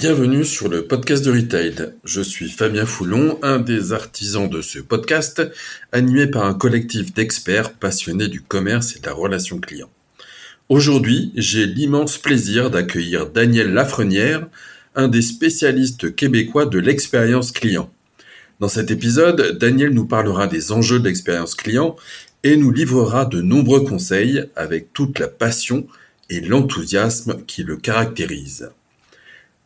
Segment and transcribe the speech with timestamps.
[0.00, 1.92] Bienvenue sur le podcast de Retail.
[2.04, 5.42] Je suis Fabien Foulon, un des artisans de ce podcast,
[5.92, 9.90] animé par un collectif d'experts passionnés du commerce et de la relation client.
[10.70, 14.48] Aujourd'hui, j'ai l'immense plaisir d'accueillir Daniel Lafrenière,
[14.94, 17.92] un des spécialistes québécois de l'expérience client.
[18.58, 21.94] Dans cet épisode, Daniel nous parlera des enjeux de l'expérience client
[22.42, 25.86] et nous livrera de nombreux conseils avec toute la passion
[26.30, 28.70] et l'enthousiasme qui le caractérisent.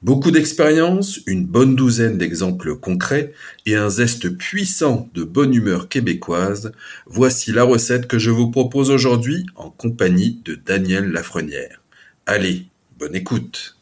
[0.04, 3.32] Beaucoup d'expérience, une bonne douzaine d'exemples concrets
[3.64, 6.72] et un zeste puissant de bonne humeur québécoise,
[7.06, 11.80] voici la recette que je vous propose aujourd'hui en compagnie de Daniel Lafrenière.
[12.27, 12.66] Allez,
[12.98, 13.78] bonne écoute.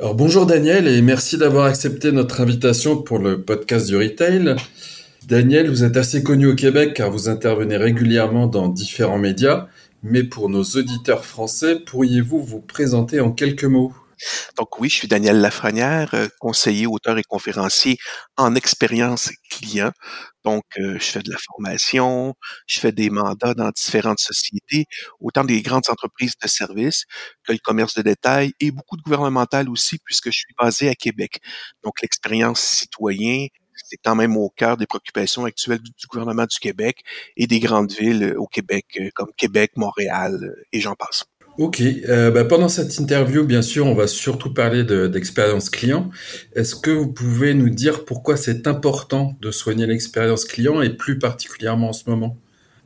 [0.00, 4.56] Alors bonjour Daniel et merci d'avoir accepté notre invitation pour le podcast du retail.
[5.28, 9.68] Daniel, vous êtes assez connu au Québec car vous intervenez régulièrement dans différents médias,
[10.02, 13.92] mais pour nos auditeurs français, pourriez-vous vous présenter en quelques mots?
[14.56, 17.96] Donc oui, je suis Daniel Lafrenière, euh, conseiller, auteur et conférencier
[18.36, 19.92] en expérience client.
[20.44, 22.34] Donc, euh, je fais de la formation,
[22.66, 24.84] je fais des mandats dans différentes sociétés,
[25.20, 27.04] autant des grandes entreprises de services
[27.44, 30.94] que le commerce de détail et beaucoup de gouvernemental aussi, puisque je suis basé à
[30.94, 31.40] Québec.
[31.82, 37.02] Donc, l'expérience citoyen, c'est quand même au cœur des préoccupations actuelles du, gouvernement du Québec
[37.36, 40.38] et des grandes villes euh, au Québec, comme Québec, Montréal
[40.72, 41.24] et j'en passe.
[41.56, 46.10] Ok, euh, bah, pendant cette interview, bien sûr, on va surtout parler d'expérience client.
[46.56, 51.18] Est-ce que vous pouvez nous dire pourquoi c'est important de soigner l'expérience client et plus
[51.18, 52.36] particulièrement en ce moment?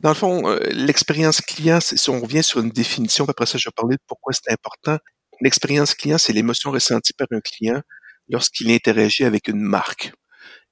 [0.01, 3.67] Dans le fond, euh, l'expérience client, si on revient sur une définition, après ça, je
[3.67, 4.99] vais parler de pourquoi c'est important.
[5.41, 7.81] L'expérience client, c'est l'émotion ressentie par un client
[8.29, 10.13] lorsqu'il interagit avec une marque.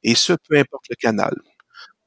[0.04, 1.34] Et ce, peu importe le canal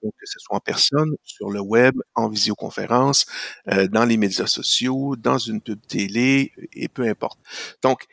[0.02, 3.26] que ce soit en personne, sur le web, en visioconférence,
[3.68, 7.38] euh, dans les médias sociaux, dans une pub télé, et peu importe.
[7.82, 8.06] Donc,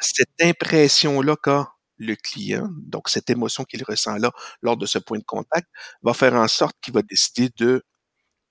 [0.00, 4.30] cette impression-là qu'a le client, donc cette émotion qu'il ressent là
[4.62, 5.66] lors de ce point de contact,
[6.02, 7.82] va faire en sorte qu'il va décider de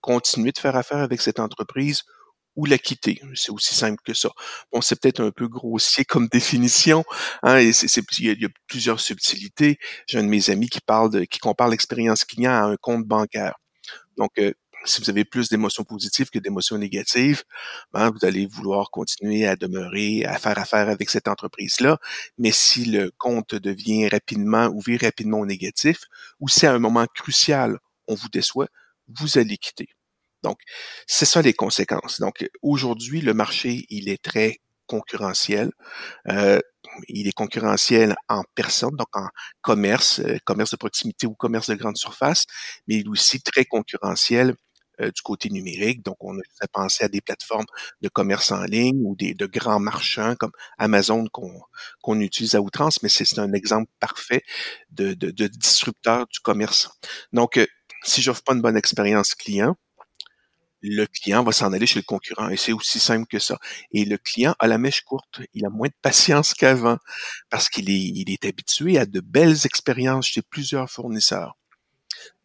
[0.01, 2.03] continuer de faire affaire avec cette entreprise
[2.55, 3.21] ou la quitter.
[3.33, 4.29] C'est aussi simple que ça.
[4.71, 7.03] Bon, c'est peut-être un peu grossier comme définition,
[7.43, 9.77] hein, et c'est, il, y a, plusieurs subtilités.
[10.07, 13.05] J'ai un de mes amis qui parle de, qui compare l'expérience client à un compte
[13.05, 13.55] bancaire.
[14.17, 14.53] Donc, euh,
[14.85, 17.43] si vous avez plus d'émotions positives que d'émotions négatives,
[17.91, 21.97] ben, vous allez vouloir continuer à demeurer, à faire affaire avec cette entreprise-là.
[22.37, 25.97] Mais si le compte devient rapidement, ou vire rapidement négatif,
[26.39, 28.67] ou si à un moment crucial, on vous déçoit,
[29.07, 29.89] vous allez quitter.
[30.45, 30.59] Donc,
[31.07, 32.19] c'est ça les conséquences.
[32.19, 35.71] Donc, aujourd'hui, le marché, il est très concurrentiel.
[36.27, 36.59] Euh,
[37.07, 39.27] il est concurrentiel en personne, donc en
[39.61, 42.45] commerce, euh, commerce de proximité ou commerce de grande surface,
[42.87, 44.53] mais il est aussi très concurrentiel
[45.01, 46.03] euh, du côté numérique.
[46.03, 47.65] Donc, on a pensé à des plateformes
[48.01, 51.25] de commerce en ligne ou des, de grands marchands comme Amazon
[52.03, 54.43] qu'on utilise à outrance, mais c'est un exemple parfait
[54.91, 56.89] de, de, de disrupteur du commerce.
[57.33, 57.59] Donc,
[58.03, 59.75] si j'offre pas une bonne expérience client,
[60.85, 62.49] le client va s'en aller chez le concurrent.
[62.49, 63.57] Et c'est aussi simple que ça.
[63.91, 65.41] Et le client a la mèche courte.
[65.53, 66.97] Il a moins de patience qu'avant
[67.49, 71.57] parce qu'il est, habitué à de belles expériences chez plusieurs fournisseurs.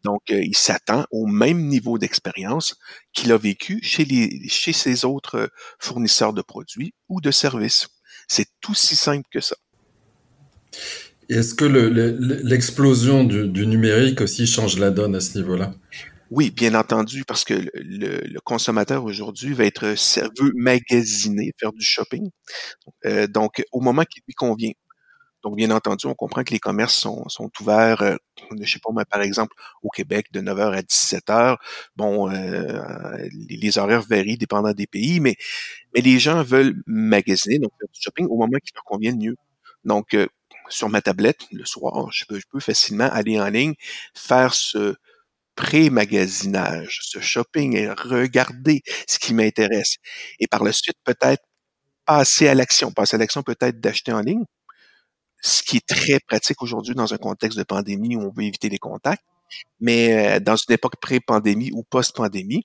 [0.03, 2.75] Donc, euh, il s'attend au même niveau d'expérience
[3.13, 7.87] qu'il a vécu chez, ses autres fournisseurs de produits ou de services.
[8.27, 9.55] C'est aussi simple que ça.
[11.29, 15.73] Est-ce que l'explosion du, numérique aussi change la donne à ce niveau-là?
[16.31, 19.87] Oui, bien entendu, parce que le, consommateur aujourd'hui va être
[20.39, 22.29] veut magasiner, faire du shopping.
[23.05, 24.71] Euh, donc, au moment qui lui convient.
[25.43, 28.15] Donc, bien entendu, on comprend que les commerces sont, sont ouverts, euh,
[28.61, 31.57] je sais pas moi, par exemple, au Québec, de 9h à 17h.
[31.97, 35.35] Bon, euh, les, horaires varient dépendant des pays, mais,
[35.93, 39.35] mais les gens veulent magasiner, donc faire du shopping au moment qui leur convient mieux.
[39.83, 40.27] Donc, euh,
[40.69, 43.73] sur ma tablette, le soir, je peux, je peux facilement aller en ligne,
[44.13, 44.95] faire ce,
[45.61, 49.97] pré-magasinage, ce shopping et regarder ce qui m'intéresse.
[50.39, 51.43] Et par la suite, peut-être
[52.05, 52.91] passer à l'action.
[52.91, 54.43] Passer à l'action peut-être d'acheter en ligne,
[55.41, 58.69] ce qui est très pratique aujourd'hui dans un contexte de pandémie où on veut éviter
[58.69, 59.23] les contacts.
[59.79, 62.63] Mais euh, dans une époque pré-pandémie ou post-pandémie,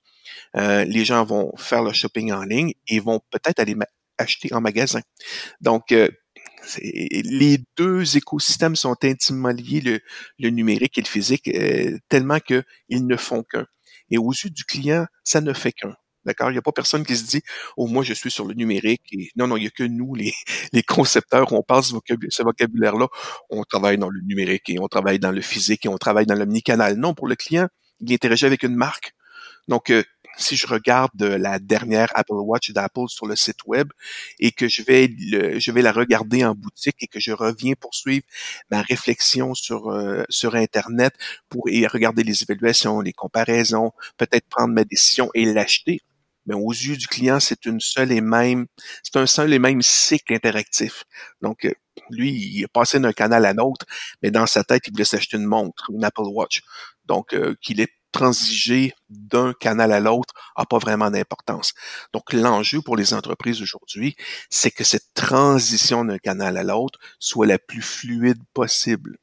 [0.55, 3.75] euh, les gens vont faire leur shopping en ligne et vont peut-être aller
[4.17, 5.01] acheter en magasin.
[5.61, 6.09] Donc, euh,
[6.81, 10.01] les deux écosystèmes sont intimement liés,
[10.39, 13.65] le, numérique et le physique, euh, tellement qu'ils ne font qu'un.
[14.09, 15.95] Et aux yeux du client, ça ne fait qu'un.
[16.25, 16.49] D'accord?
[16.49, 17.41] Il n'y a pas personne qui se dit,
[17.77, 19.03] oh, moi, je suis sur le numérique.
[19.13, 20.33] Et non, non, il n'y a que nous, les,
[20.87, 21.93] concepteurs, on passe
[22.29, 23.07] ce vocabulaire-là.
[23.49, 26.35] On travaille dans le numérique et on travaille dans le physique et on travaille dans
[26.35, 26.97] l'omnicanal.
[26.97, 27.67] Non, pour le client,
[28.01, 29.13] il interagit avec une marque.
[29.69, 30.03] Donc, euh,
[30.37, 33.89] si je regarde la dernière Apple Watch d'Apple sur le site web
[34.39, 35.13] et que je vais
[35.59, 38.25] je vais la regarder en boutique et que je reviens poursuivre
[38.71, 41.13] ma réflexion sur euh, sur internet
[41.49, 46.01] pour y regarder les évaluations, les comparaisons, peut-être prendre ma décision et l'acheter.
[46.47, 48.67] Mais aux yeux du client, c'est une seule et même,
[49.03, 51.03] c'est un seul et même cycle interactif.
[51.41, 51.73] Donc, euh,
[52.09, 53.85] lui, il est passé d'un canal à l'autre,
[54.21, 56.61] mais dans sa tête, il voulait s'acheter une montre, une Apple Watch.
[57.05, 61.73] Donc, euh, qu'il est transiger d'un canal à l'autre n'a pas vraiment d'importance.
[62.13, 64.15] Donc, l'enjeu pour les entreprises aujourd'hui,
[64.49, 69.17] c'est que cette transition d'un canal à l'autre soit la plus fluide possible.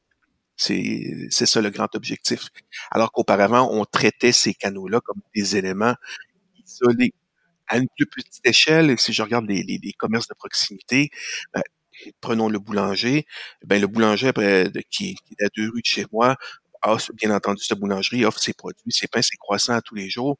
[0.55, 2.47] C'est, ça le grand objectif.
[2.89, 5.95] Alors qu'auparavant, on traitait ces canaux-là comme des éléments
[6.65, 7.13] isolés.
[7.67, 11.09] À une plus petite échelle, si je regarde les, les, commerces de proximité,
[11.53, 11.63] ben,
[12.21, 13.25] prenons le boulanger,
[13.65, 14.31] ben le boulanger
[14.89, 16.37] qui, qui, est à deux rues de chez moi
[17.13, 20.37] bien entendu, cette boulangerie offre ses produits, ses pains, ses croissants à tous les jours,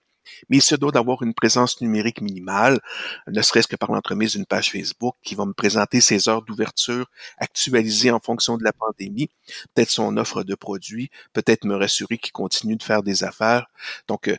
[0.49, 2.79] mais il se doit d'avoir une présence numérique minimale,
[3.27, 7.09] ne serait-ce que par l'entremise d'une page Facebook qui va me présenter ses heures d'ouverture
[7.37, 9.29] actualisées en fonction de la pandémie,
[9.73, 13.67] peut-être son offre de produits, peut-être me rassurer qu'il continue de faire des affaires.
[14.07, 14.37] Donc, euh,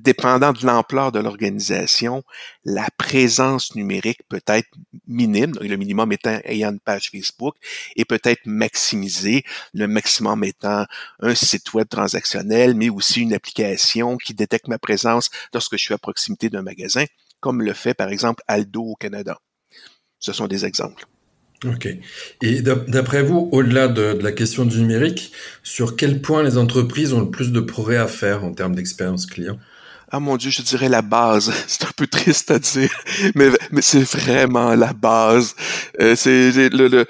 [0.00, 2.22] dépendant de l'ampleur de l'organisation,
[2.64, 4.68] la présence numérique peut être
[5.06, 7.54] minime, le minimum étant ayant une page Facebook,
[7.96, 10.86] et peut être maximisée, le maximum étant
[11.20, 15.94] un site web transactionnel, mais aussi une application qui détecte ma présence lorsque je suis
[15.94, 17.04] à proximité d'un magasin,
[17.40, 19.38] comme le fait par exemple Aldo au Canada.
[20.18, 21.06] Ce sont des exemples.
[21.66, 21.88] Ok.
[22.42, 25.32] Et d'après vous, au-delà de, la question du numérique,
[25.62, 29.26] sur quel point les entreprises ont le plus de progrès à faire en termes d'expérience
[29.26, 29.58] client?
[30.16, 31.52] Ah mon Dieu, je dirais la base.
[31.66, 32.96] C'est un peu triste à dire,
[33.34, 35.56] mais, mais c'est vraiment la base.
[36.00, 37.06] Euh, c'est le, le,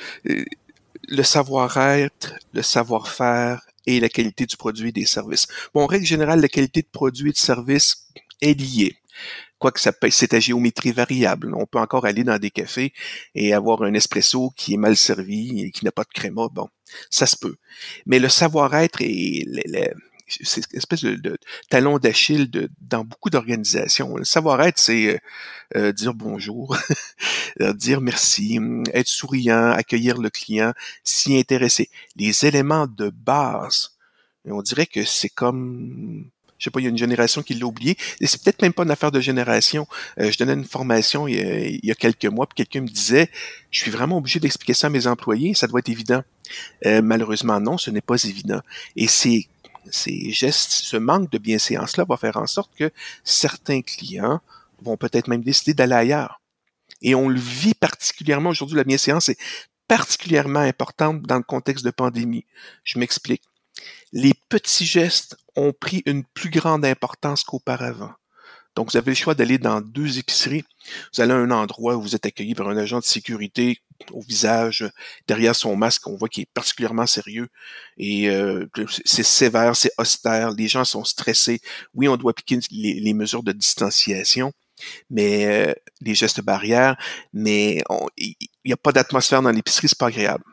[1.09, 5.47] le savoir-être, le savoir-faire et la qualité du produit et des services.
[5.75, 8.07] Bon, en règle générale, la qualité de produit et de service
[8.41, 8.97] est liée.
[9.59, 11.53] Quoique ça c'est à géométrie variable.
[11.55, 12.95] On peut encore aller dans des cafés
[13.35, 16.49] et avoir un espresso qui est mal servi et qui n'a pas de créma.
[16.51, 16.71] Bon,
[17.11, 17.57] ça se peut.
[18.07, 19.93] Mais le savoir-être et c'est
[20.27, 21.37] une espèce de,
[21.69, 22.51] talon d'Achille
[22.81, 24.17] dans beaucoup d'organisations.
[24.17, 25.19] Le savoir-être, c'est euh,
[25.77, 26.77] euh, dire bonjour,
[27.61, 28.59] euh, dire merci,
[28.93, 30.73] être souriant, accueillir le client,
[31.03, 31.91] s'y intéresser.
[32.17, 33.97] Les éléments de base,
[34.47, 37.67] on dirait que c'est comme je sais pas, il y a une génération qui l'a
[37.67, 37.97] oublié.
[38.21, 39.87] Et c'est peut-être même pas une affaire de génération.
[40.17, 43.29] je donnais une formation il y a, quelques mois, puis quelqu'un me disait,
[43.71, 46.23] je suis vraiment obligé d'expliquer ça à mes employés, ça doit être évident.
[46.85, 48.61] malheureusement, non, ce n'est pas évident.
[48.97, 49.47] Et c'est
[49.91, 52.91] ces gestes, ce manque de bienséance-là va faire en sorte que
[53.23, 54.41] certains clients
[54.83, 56.41] vont peut-être même décider d'aller ailleurs.
[57.03, 59.39] Et on le vit particulièrement aujourd'hui, la bienséance est
[59.89, 62.47] particulièrement importante dans le contexte de pandémie.
[62.85, 63.43] Je m'explique.
[64.13, 68.13] Les petits gestes ont pris une plus grande importance qu'auparavant.
[68.75, 70.65] Donc, vous avez le choix d'aller dans deux épiceries.
[71.15, 73.79] Vous allez à un endroit où vous êtes accueilli par un agent de sécurité
[74.13, 74.85] au visage,
[75.29, 77.49] derrière son masque, on voit qu'il est particulièrement sérieux.
[77.97, 78.67] Et euh,
[79.05, 81.61] c'est sévère, c'est austère, les gens sont stressés.
[81.95, 84.53] Oui, on doit appliquer les, mesures de distanciation,
[85.11, 86.97] mais euh, les gestes barrières,
[87.33, 87.83] mais
[88.17, 88.35] il
[88.65, 90.45] n'y a pas d'atmosphère dans l'épicerie, c'est pas agréable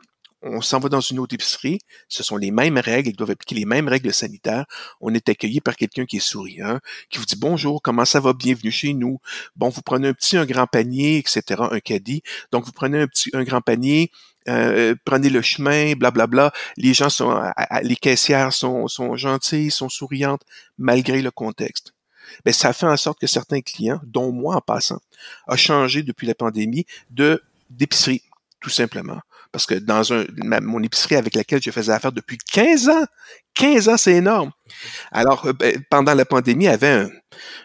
[0.42, 3.54] on s'en va dans une autre épicerie, ce sont les mêmes règles, ils doivent appliquer
[3.54, 4.66] les mêmes règles sanitaires.
[5.00, 6.78] On est accueilli par quelqu'un qui est souriant,
[7.10, 9.20] qui vous dit bonjour, comment ça va, bienvenue chez nous.
[9.56, 12.22] Bon, vous prenez un petit, un grand panier, etc., un caddie.
[12.50, 14.10] Donc, vous prenez un petit, un grand panier,
[14.48, 16.26] euh, prenez le chemin, blablabla.
[16.26, 16.52] Bla, bla.
[16.76, 17.40] Les gens sont,
[17.82, 20.42] les caissières sont, sont gentilles, sont souriantes,
[20.76, 21.94] malgré le contexte.
[22.44, 25.00] Mais ça fait en sorte que certains clients, dont moi en passant,
[25.46, 28.22] a changé depuis la pandémie de d'épicerie,
[28.60, 29.20] tout simplement
[29.52, 30.24] parce que dans un,
[30.62, 33.04] mon épicerie avec laquelle je faisais affaire depuis 15 ans,
[33.54, 34.50] 15 ans, c'est énorme.
[35.12, 37.06] Alors, euh, ben, pendant la pandémie, avait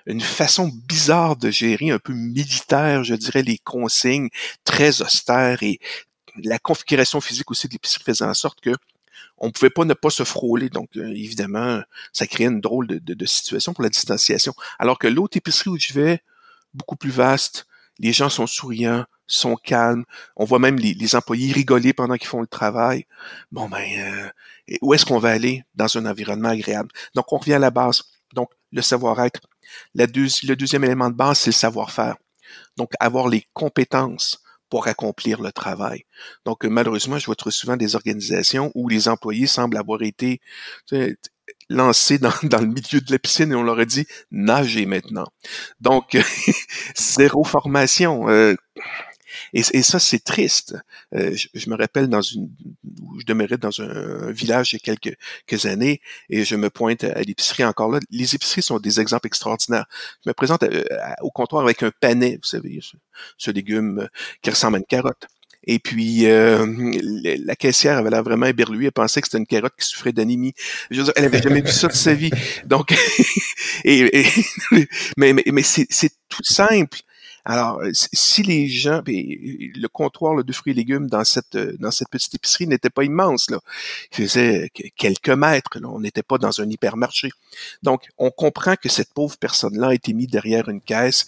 [0.06, 4.30] une façon bizarre de gérer, un peu militaire, je dirais, les consignes
[4.66, 5.80] très austères et
[6.44, 8.72] la configuration physique aussi de l'épicerie faisait en sorte que
[9.40, 10.70] on pouvait pas ne pas se frôler.
[10.70, 14.54] Donc, euh, évidemment, ça créait une drôle de, de, situation pour la distanciation.
[14.80, 16.22] Alors que l'autre épicerie où je vais,
[16.74, 17.68] beaucoup plus vaste,
[18.00, 20.06] les gens sont souriants, sont calmes.
[20.36, 23.06] On voit même les, employés rigoler pendant qu'ils font le travail.
[23.52, 26.90] Bon, ben, euh, où est-ce qu'on va aller dans un environnement agréable?
[27.14, 28.04] Donc, on revient à la base.
[28.34, 29.42] Donc, le savoir-être.
[29.94, 32.16] le deuxième élément de base, c'est le savoir-faire.
[32.78, 36.06] Donc, avoir les compétences pour accomplir le travail.
[36.46, 40.42] Donc, malheureusement, je vois trop souvent des organisations où les employés semblent avoir été
[41.70, 45.28] lancés dans, dans, le milieu de la piscine et on leur a dit nagez maintenant.
[45.80, 46.18] Donc,
[46.96, 48.30] zéro formation.
[48.30, 48.56] Euh,
[49.54, 50.76] Et, ça, c'est triste.
[51.16, 52.50] Euh, je, me rappelle dans une,
[53.02, 56.70] où je demeurais dans un, village il y a quelques, quelques, années et je me
[56.70, 58.00] pointe à l'épicerie encore là.
[58.12, 59.86] Les épiceries sont des exemples extraordinaires.
[60.24, 60.84] Je me présente euh,
[61.22, 62.80] au comptoir avec un panet, vous savez,
[63.38, 64.08] ce, légume euh,
[64.42, 65.28] qui ressemble à une carotte.
[65.70, 68.86] Et puis, la caissière avait l'air vraiment éberluée.
[68.86, 70.54] Elle pensait que c'était une carotte qui souffrait d'anémie.
[70.90, 72.30] Elle avait jamais vu ça de sa vie.
[72.64, 72.96] Donc,
[73.84, 74.26] et,
[75.18, 77.00] mais, mais, mais c'est tout simple.
[77.50, 81.92] Alors, euh, si les gens, le comptoir de fruits et légumes dans cette euh, dans
[81.92, 83.62] cette petite épicerie n'était pas immense, là,
[84.12, 87.30] il faisait quelques mètres, on n'était pas dans un hypermarché.
[87.84, 91.26] Donc, on comprend que cette pauvre personne-là a été mise derrière une caisse.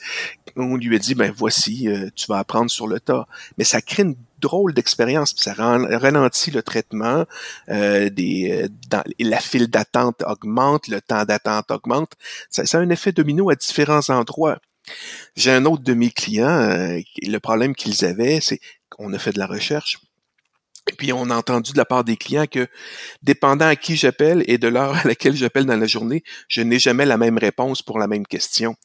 [0.58, 3.26] On lui a dit, ben voici, euh, tu vas apprendre sur le tas.
[3.58, 7.26] Mais ça crée une drôle d'expérience, ça ralentit le traitement,
[7.68, 12.14] dans, la file d'attente augmente, le temps d'attente augmente.
[12.50, 14.60] Ça, ça, a un effet domino à différents endroits.
[15.36, 19.34] J'ai un autre de mes clients, euh, le problème qu'ils avaient, c'est qu'on a fait
[19.34, 20.00] de la recherche,
[20.98, 22.68] puis on a entendu de la part des clients que,
[23.22, 26.80] dépendant à qui j'appelle et de l'heure à laquelle j'appelle dans la journée, je n'ai
[26.80, 28.76] jamais la même réponse pour la même question.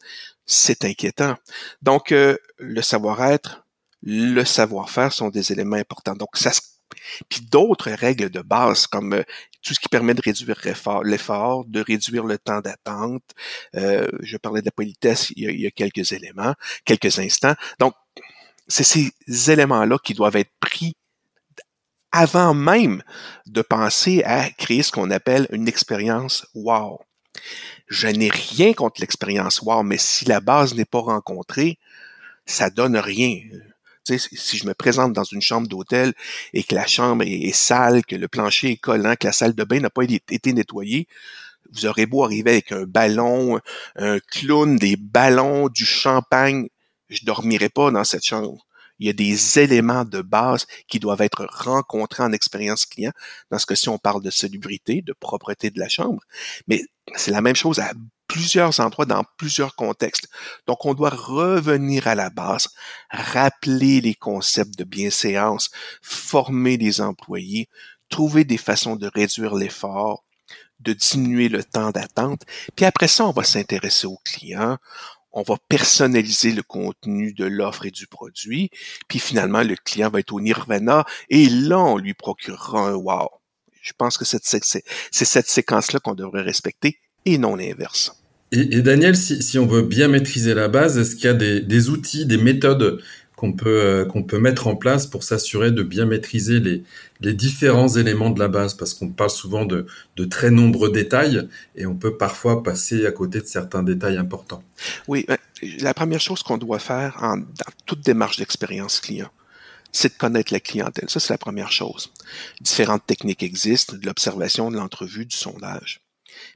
[0.46, 1.36] C'est inquiétant.
[1.82, 3.64] Donc, euh, le savoir-être,
[4.02, 6.14] le savoir-faire sont des éléments importants.
[6.14, 6.50] Donc, ça
[7.28, 9.22] puis d'autres règles de base comme euh,
[9.62, 10.60] tout ce qui permet de réduire
[11.04, 13.22] l'effort, de réduire le temps d'attente.
[13.74, 17.54] Euh, je parlais de la politesse il y, a, quelques éléments, quelques instants.
[17.78, 17.94] Donc,
[18.68, 19.10] c'est ces
[19.50, 20.96] éléments-là qui doivent être pris
[22.12, 23.02] avant même
[23.46, 27.00] de penser à créer ce qu'on appelle une expérience wow.
[27.88, 31.78] Je n'ai rien contre l'expérience wow, mais si la base n'est pas rencontrée,
[32.46, 33.40] ça donne rien
[34.04, 36.12] si je me présente dans une chambre d'hôtel
[36.52, 39.64] et que la chambre est, sale, que le plancher est collant, que la salle de
[39.64, 41.06] bain n'a pas été nettoyée,
[41.72, 43.60] vous aurez beau arriver avec un ballon,
[43.96, 46.68] un clown, des ballons, du champagne,
[47.08, 48.66] je dormirai pas dans cette chambre.
[49.00, 53.10] Il y a des éléments de base qui doivent être rencontrés en expérience client.
[53.50, 56.22] Dans ce cas-ci, on parle de salubrité, de propreté de la chambre.
[56.68, 56.82] Mais
[57.16, 57.92] c'est la même chose à
[58.26, 60.28] plusieurs endroits, dans plusieurs contextes.
[60.66, 62.68] Donc, on doit revenir à la base,
[63.10, 65.70] rappeler les concepts de bienséance,
[66.02, 67.68] former les employés,
[68.08, 70.24] trouver des façons de réduire l'effort,
[70.80, 72.42] de diminuer le temps d'attente.
[72.76, 74.78] Puis après ça, on va s'intéresser aux clients,
[75.32, 78.70] on va personnaliser le contenu de l'offre et du produit,
[79.08, 83.28] puis finalement, le client va être au nirvana et là, on lui procurera un wow.
[83.82, 84.44] Je pense que c'est
[85.10, 88.16] cette séquence-là qu'on devrait respecter et non l'inverse.
[88.52, 92.24] Et, Daniel, si, on veut bien maîtriser la base, est-ce qu'il y a des, outils,
[92.24, 93.02] des méthodes
[93.34, 96.84] qu'on peut, euh, qu'on peut mettre en place pour s'assurer de bien maîtriser les,
[97.20, 98.74] les différents éléments de la base?
[98.74, 103.10] Parce qu'on parle souvent de, de très nombreux détails et on peut parfois passer à
[103.10, 104.62] côté de certains détails importants.
[105.08, 105.38] Oui, ben,
[105.80, 109.30] la première chose qu'on doit faire en, dans toute démarche d'expérience client,
[109.90, 111.08] c'est de connaître la clientèle.
[111.08, 112.12] Ça, c'est la première chose.
[112.60, 116.03] Différentes techniques existent, de l'observation, de l'entrevue, du sondage.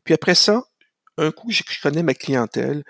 [0.05, 0.63] Puis après ça,
[1.17, 2.85] un coup je connais ma clientèle,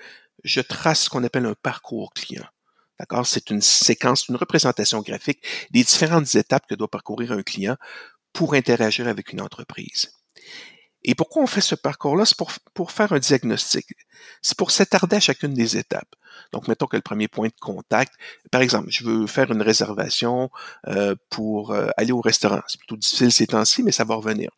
[0.45, 2.47] je trace ce qu'on appelle un parcours client.
[2.99, 3.27] D'accord?
[3.27, 7.77] C'est une séquence, une représentation graphique des différentes étapes que doit parcourir un client
[8.33, 10.11] pour interagir avec une entreprise.
[11.05, 12.25] Et pourquoi on fait ce parcours-là?
[12.25, 12.37] C'est
[12.75, 13.87] pour, faire un diagnostic.
[14.43, 16.15] C'est pour s'attarder à chacune des étapes.
[16.53, 18.13] Donc, mettons que le premier point de contact,
[18.51, 20.51] par exemple, je veux faire une réservation
[20.89, 22.61] euh, pour euh, aller au restaurant.
[22.67, 24.51] C'est plutôt difficile ces temps-ci, mais ça va revenir.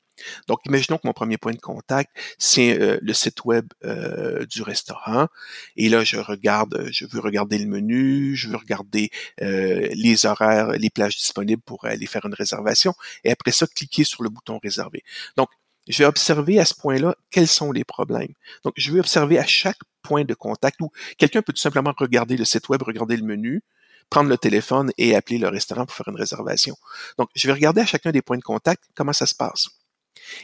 [0.49, 4.63] Donc, imaginons que mon premier point de contact, c'est euh, le site web euh, du
[4.63, 5.29] restaurant.
[5.77, 9.11] Et là, je regarde, je veux regarder le menu, je veux regarder
[9.43, 12.95] euh, les horaires, les plages disponibles pour aller faire une réservation.
[13.25, 15.03] Et après ça, cliquer sur le bouton réserver.
[15.37, 15.49] Donc,
[15.89, 18.33] je vais observer à ce point-là quels sont les problèmes.
[18.65, 22.37] Donc, je vais observer à chaque point de contact où quelqu'un peut tout simplement regarder
[22.37, 23.63] le site web, regarder le menu,
[24.11, 26.77] prendre le téléphone et appeler le restaurant pour faire une réservation.
[27.19, 29.69] Donc, je vais regarder à chacun des points de contact comment ça se passe.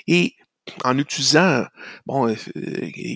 [0.06, 0.34] Et
[0.84, 1.64] en utilisant
[2.06, 2.34] bon euh,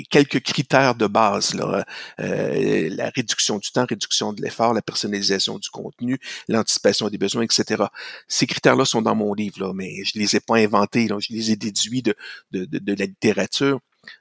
[0.09, 1.85] quelques critères de base là,
[2.21, 7.43] euh, la réduction du temps, réduction de l'effort, la personnalisation du contenu, l'anticipation des besoins,
[7.43, 7.85] etc.
[8.29, 11.51] Ces critères-là sont dans mon livre là, mais je les ai pas inventés, je les
[11.51, 12.15] ai déduits de,
[12.53, 13.81] de, la littérature.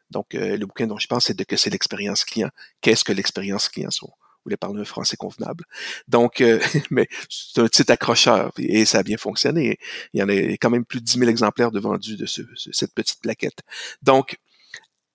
[0.10, 2.50] Donc euh, le bouquin dont je pense c'est de que c'est l'expérience client.
[2.82, 4.12] Qu'est-ce que l'expérience client sont
[4.50, 5.66] voulait parler un français convenable.
[6.08, 6.60] Donc, euh,
[6.92, 9.78] mais c'est un petit accrocheur et ça a bien fonctionné.
[10.14, 12.94] Il y en a quand même plus de 10 000 exemplaires de vendus de cette
[12.94, 13.62] petite plaquette.
[14.02, 14.38] Donc,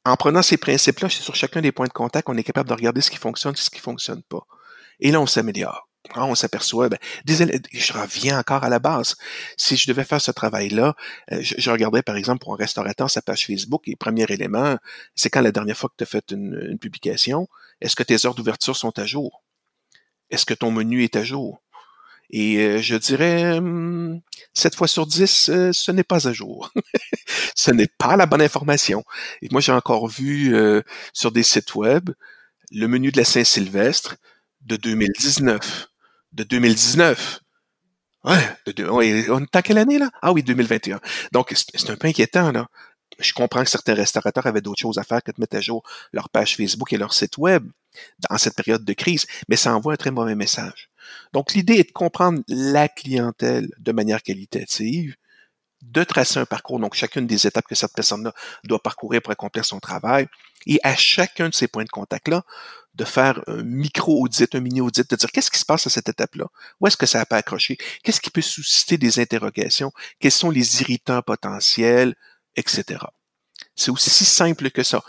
[0.05, 3.01] en prenant ces principes-là, sur chacun des points de contact, on est capable de regarder
[3.01, 4.47] ce qui fonctionne, ce qui fonctionne pas.
[5.01, 5.89] Et là, on s'améliore.
[6.17, 9.17] On s'aperçoit, ben, je reviens encore à la base.
[9.57, 10.95] Si je devais faire ce travail-là,
[11.33, 14.77] euh, je, regardais par exemple pour un restaurateur sa page Facebook et premier élément,
[15.15, 17.49] c'est quand la dernière fois que tu as fait une, publication,
[17.81, 19.43] est-ce que tes heures d'ouverture sont à jour?
[20.31, 21.63] Est-ce que ton menu est à jour?
[22.31, 23.59] Et euh, je dirais,
[24.53, 26.71] 7 fois sur 10, euh, ce n'est pas à jour.
[27.57, 29.05] ce n'est pas la bonne information.
[29.43, 30.55] Et moi, j'ai encore vu
[31.13, 32.11] sur des sites web
[32.71, 34.17] le menu de la Saint-Sylvestre
[34.63, 35.89] de 2019.
[36.35, 37.41] De 2019.
[38.25, 40.11] Ouais, de, on est quelle année là?
[40.21, 41.01] Ah oui, 2021.
[41.33, 42.67] Donc, c'est un peu inquiétant là.
[43.21, 45.85] Je comprends que certains restaurateurs avaient d'autres choses à faire que de mettre à jour
[46.13, 47.71] leur page Facebook et leur site web
[48.29, 50.91] dans cette période de crise, mais ça envoie un très mauvais message.
[51.33, 55.15] Donc, l'idée est de comprendre la clientèle de manière qualitative,
[55.83, 58.33] de tracer un parcours, donc chacune des étapes que cette personne-là
[58.65, 60.27] doit parcourir pour accomplir son travail,
[60.67, 62.43] et à chacun de ces points de contact-là,
[62.95, 66.47] de faire un micro-audit, un mini-audit, de dire qu'est-ce qui se passe à cette étape-là?
[66.81, 67.77] Où est-ce que ça n'a pas accroché?
[68.03, 69.93] Qu'est-ce qui peut susciter des interrogations?
[70.21, 72.15] Quels sont les irritants potentiels?
[72.57, 72.85] Etc.
[73.75, 75.03] C'est aussi simple que ça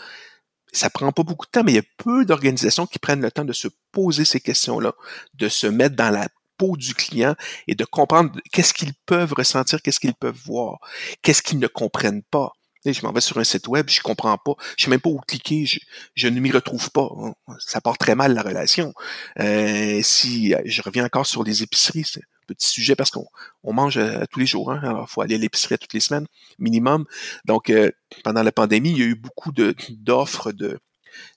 [0.72, 3.30] ça prend pas beaucoup de temps, mais il y a peu d'organisations qui prennent le
[3.30, 4.92] temps de se poser ces questions-là,
[5.34, 6.28] de se mettre dans la
[6.58, 7.34] peau du client
[7.66, 10.78] et de comprendre qu'est-ce qu'ils peuvent ressentir, qu'est-ce qu'ils peuvent voir,
[11.22, 12.52] qu'est-ce qu'ils ne comprennent pas.
[12.84, 15.18] Je m'en vais sur un site web, je comprends pas, je sais même pas où
[15.26, 15.66] cliquer,
[16.14, 17.08] je, ne m'y retrouve pas.
[17.18, 17.34] Hein.
[17.58, 18.92] Ça part très mal la relation.
[19.40, 22.04] Euh, si je reviens encore sur les épiceries,
[22.46, 23.26] petit sujet parce qu'on
[23.62, 24.72] on mange euh, tous les jours.
[24.72, 24.80] Hein?
[24.82, 26.26] Alors, faut aller à l'épicerie toutes les semaines,
[26.58, 27.04] minimum.
[27.44, 27.90] Donc, euh,
[28.24, 30.78] pendant la pandémie, il y a eu beaucoup d'offres de,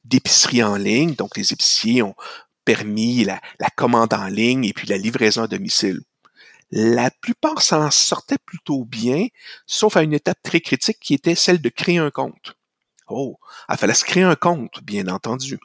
[0.06, 1.16] d'épicerie en ligne.
[1.16, 2.16] Donc, les épiciers ont
[2.64, 3.40] permis la
[3.76, 6.02] commande en ligne et puis la livraison à domicile.
[6.72, 9.28] La plupart s'en sortaient plutôt bien,
[9.66, 12.56] sauf à une étape très critique qui était celle de créer un compte.
[13.08, 15.60] Oh, il fallait se créer un compte, bien entendu.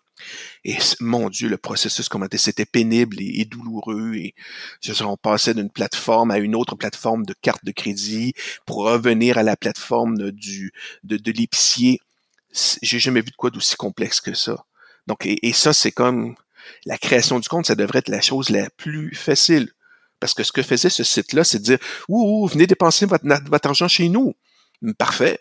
[0.65, 4.15] Et mon Dieu, le processus, comment c'était pénible et, douloureux.
[4.15, 4.35] Et
[5.03, 8.33] on passait d'une plateforme à une autre plateforme de carte de crédit
[8.65, 12.01] pour revenir à la plateforme du de, de l'épicier.
[12.83, 14.65] J'ai jamais vu de quoi d'aussi complexe que ça.
[15.07, 16.35] Donc, et, ça, c'est comme
[16.87, 19.71] la création du compte, ça devrait être la chose la plus facile.
[20.21, 21.79] Parce que ce que faisait ce site-là, c'est de dire,
[22.09, 23.27] ouh, venez dépenser votre,
[23.67, 24.35] argent chez nous.
[24.99, 25.41] Parfait.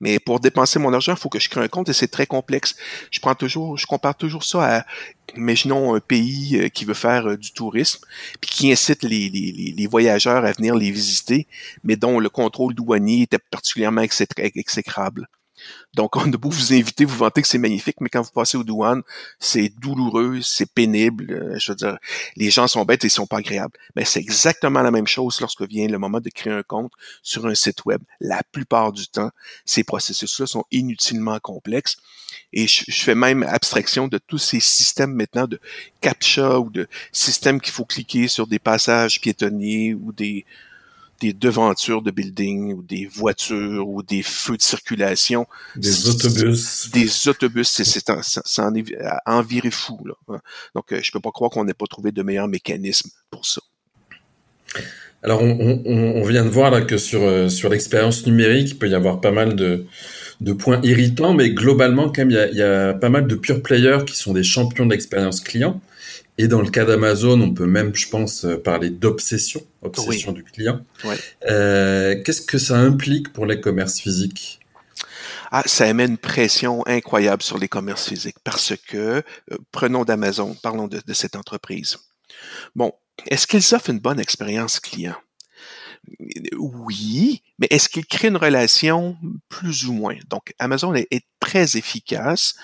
[0.00, 2.26] Mais pour dépenser mon argent, il faut que je crée un compte et c'est très
[2.26, 2.76] complexe.
[3.10, 4.84] Je prends toujours, je compare toujours ça à,
[5.36, 8.04] imaginons un pays euh, qui veut faire euh, du tourisme,
[8.40, 11.46] puis qui incite les, les, les, voyageurs à venir les visiter,
[11.84, 15.28] mais dont le contrôle douanier était particulièrement exécrable.
[15.94, 18.56] Donc, on a beau vous inviter, vous vanter que c'est magnifique, mais quand vous passez
[18.56, 19.02] aux douanes,
[19.38, 21.32] c'est douloureux, c'est pénible.
[21.32, 21.98] Euh, je veux dire,
[22.36, 23.76] les gens sont bêtes et ils sont pas agréables.
[23.94, 27.46] Mais c'est exactement la même chose lorsque vient le moment de créer un compte sur
[27.46, 28.02] un site web.
[28.20, 29.30] La plupart du temps,
[29.64, 31.96] ces processus-là sont inutilement complexes.
[32.52, 35.60] Et je, fais même abstraction de tous ces systèmes maintenant de
[36.00, 40.44] captcha ou de systèmes qu'il faut cliquer sur des passages piétonniers ou des
[41.20, 45.46] des devantures de building ou des voitures ou des feux de circulation.
[45.76, 46.90] Des autobus.
[46.92, 48.20] Des autobus, c'est en,
[49.26, 49.98] en virer fou.
[50.04, 50.38] Là.
[50.74, 53.60] Donc, euh, je peux pas croire qu'on n'ait pas trouvé de meilleur mécanisme pour ça.
[55.22, 58.88] Alors, on, on, vient de voir là que sur, euh, sur l'expérience numérique, il peut
[58.88, 59.86] y avoir pas mal de,
[60.42, 63.26] de points irritants, mais globalement, quand même, il y a, il y a pas mal
[63.26, 65.80] de pure players qui sont des champions d'expérience client.
[66.36, 70.42] Et dans le cas d'Amazon, on peut même, je pense, euh, parler d'obsession, obsession du
[70.42, 70.80] client.
[71.48, 74.60] Euh, Qu'est-ce que ça implique pour les commerces physiques?
[75.52, 79.22] Ah, ça émet une pression incroyable sur les commerces physiques parce que, euh,
[79.70, 81.98] prenons d'Amazon, parlons de, de cette entreprise.
[82.74, 82.92] Bon,
[83.28, 85.14] est-ce qu'ils offrent une bonne expérience client?
[86.58, 89.16] Oui, mais est-ce qu'il crée une relation
[89.48, 90.16] plus ou moins?
[90.28, 91.08] Donc, Amazon est,
[91.40, 92.54] très efficace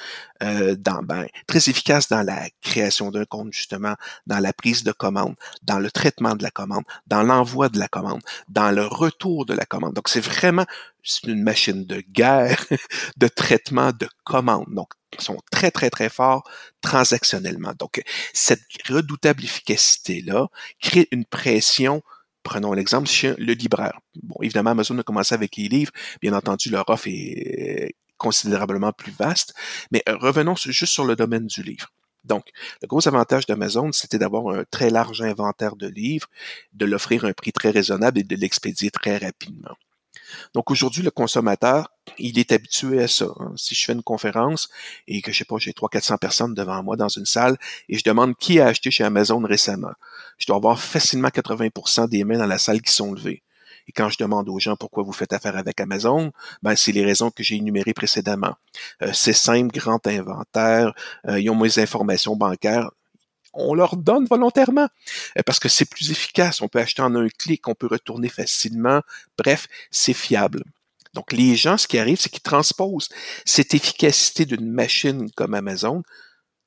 [0.42, 3.94] euh, dans ben, très efficace dans la création d'un compte, justement,
[4.26, 7.88] dans la prise de commande, dans le traitement de la commande, dans l'envoi de la
[7.88, 9.92] commande, dans le retour de la commande.
[9.92, 10.64] Donc, c'est vraiment
[11.24, 12.64] une machine de guerre
[13.18, 14.66] de traitement de commande.
[14.68, 16.48] Donc, ils sont très, très, très forts
[16.80, 17.72] transactionnellement.
[17.78, 20.48] Donc, cette redoutable efficacité-là
[20.80, 22.02] crée une pression
[22.42, 24.00] Prenons l'exemple le libraire.
[24.22, 25.92] Bon, évidemment, Amazon a commencé avec les livres.
[26.20, 29.54] Bien entendu, leur offre est considérablement plus vaste.
[29.90, 31.88] Mais euh, revenons juste sur le domaine du livre.
[32.24, 32.44] Donc,
[32.82, 36.28] le gros avantage d'Amazon, c'était d'avoir un très large inventaire de livres,
[36.74, 39.76] de l'offrir à un prix très raisonnable et de l'expédier très rapidement.
[40.54, 43.26] Donc aujourd'hui, le consommateur, il est habitué à ça.
[43.38, 43.52] Hein.
[43.56, 44.68] Si je fais une conférence
[45.06, 47.56] et que je sais pas, j'ai 300-400 personnes devant moi dans une salle
[47.88, 49.92] et je demande qui a acheté chez Amazon récemment,
[50.38, 53.42] je dois avoir facilement 80% des mains dans la salle qui sont levées.
[53.88, 57.04] Et quand je demande aux gens pourquoi vous faites affaire avec Amazon, ben c'est les
[57.04, 58.54] raisons que j'ai énumérées précédemment.
[59.02, 60.92] Euh, c'est simple, grand inventaire,
[61.26, 62.90] euh, ils ont mes informations bancaires
[63.52, 64.88] on leur donne volontairement
[65.36, 66.60] euh, parce que c'est plus efficace.
[66.60, 69.02] On peut acheter en un clic, on peut retourner facilement.
[69.38, 70.62] Bref, c'est fiable.
[71.14, 73.08] Donc, les gens, ce qui arrive, c'est qu'ils transposent
[73.44, 76.02] cette efficacité d'une machine comme Amazon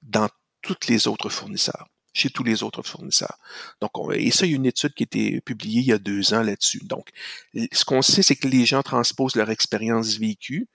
[0.01, 0.27] dans
[0.61, 1.87] tous les autres fournisseurs.
[2.15, 3.39] chez tous les autres fournisseurs.
[3.81, 5.97] Donc, et ça, il y a une étude qui a été publiée il y a
[5.97, 6.81] deux ans là-dessus.
[6.83, 7.09] Donc,
[7.55, 10.67] ce qu'on sait, c'est que les gens transposent leur expérience vécue,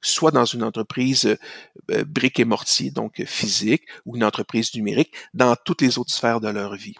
[0.00, 1.36] soit dans une entreprise euh,
[1.90, 6.40] euh, brique et mortier, donc physique, ou une entreprise numérique, dans toutes les autres sphères
[6.40, 6.94] de leur vie.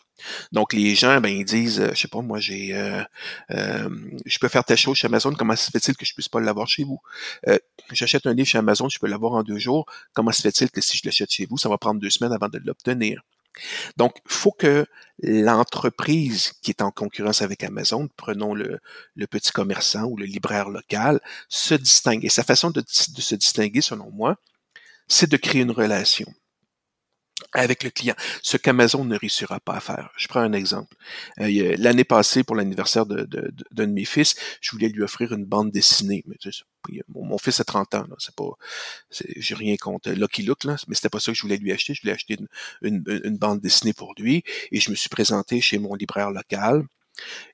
[0.53, 2.69] Donc les gens, ben ils disent, euh, je sais pas, moi j'ai,
[3.49, 6.69] je peux faire telle chose chez Amazon, comment se fait-il que je puisse pas l'avoir
[6.69, 7.01] chez vous?
[7.91, 10.81] J'achète un livre chez Amazon, je peux l'avoir en deux jours, comment se fait-il que
[10.81, 13.23] si je l'achète chez vous, ça va prendre deux semaines avant de l'obtenir?
[13.97, 14.87] Donc, il faut que
[15.23, 18.81] l'entreprise qui est en concurrence avec Amazon, prenons le,
[19.31, 22.25] petit commerçant ou le libraire local, se distingue.
[22.25, 24.37] Et sa façon de se distinguer, selon moi,
[25.09, 26.33] c'est de créer une relation
[27.53, 30.11] avec le client, ce qu'Amazon ne réussira pas à faire.
[30.17, 30.95] Je prends un exemple.
[31.41, 35.71] Euh, l'année passée, pour l'anniversaire d'un de, mes fils, je voulais lui offrir une bande
[35.71, 36.25] dessinée.
[37.09, 38.45] Mon, fils a 30 ans, c'est pas,
[39.55, 41.95] rien contre Lucky Look, là, mais c'était pas ça que je voulais lui acheter.
[41.95, 42.39] Je voulais acheter
[42.83, 46.85] une bande dessinée pour lui et je me suis présenté chez mon libraire local.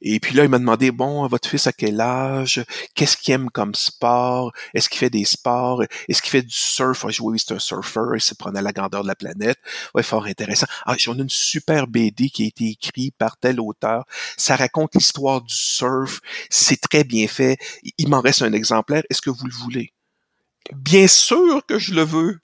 [0.01, 2.65] Et puis là, il m'a demandé, bon, votre fils à quel âge?
[2.95, 4.53] Qu'est-ce qu'il aime comme sport?
[4.75, 5.83] Est-ce qu'il fait des sports?
[6.09, 7.05] Est-ce qu'il fait du surf?
[7.05, 9.59] Ah, oui, c'est un surfer, il se prenait la grandeur de la planète.
[9.95, 10.67] Ouais, fort intéressant.
[10.85, 14.05] Ah, j'en ai une super BD qui a été écrite par tel auteur.
[14.37, 16.21] Ça raconte l'histoire du surf.
[16.51, 17.59] C'est très bien fait.
[17.99, 19.03] Il m'en reste un exemplaire.
[19.11, 19.96] Est-ce que vous le voulez?
[20.75, 22.39] Bien sûr que je le veux.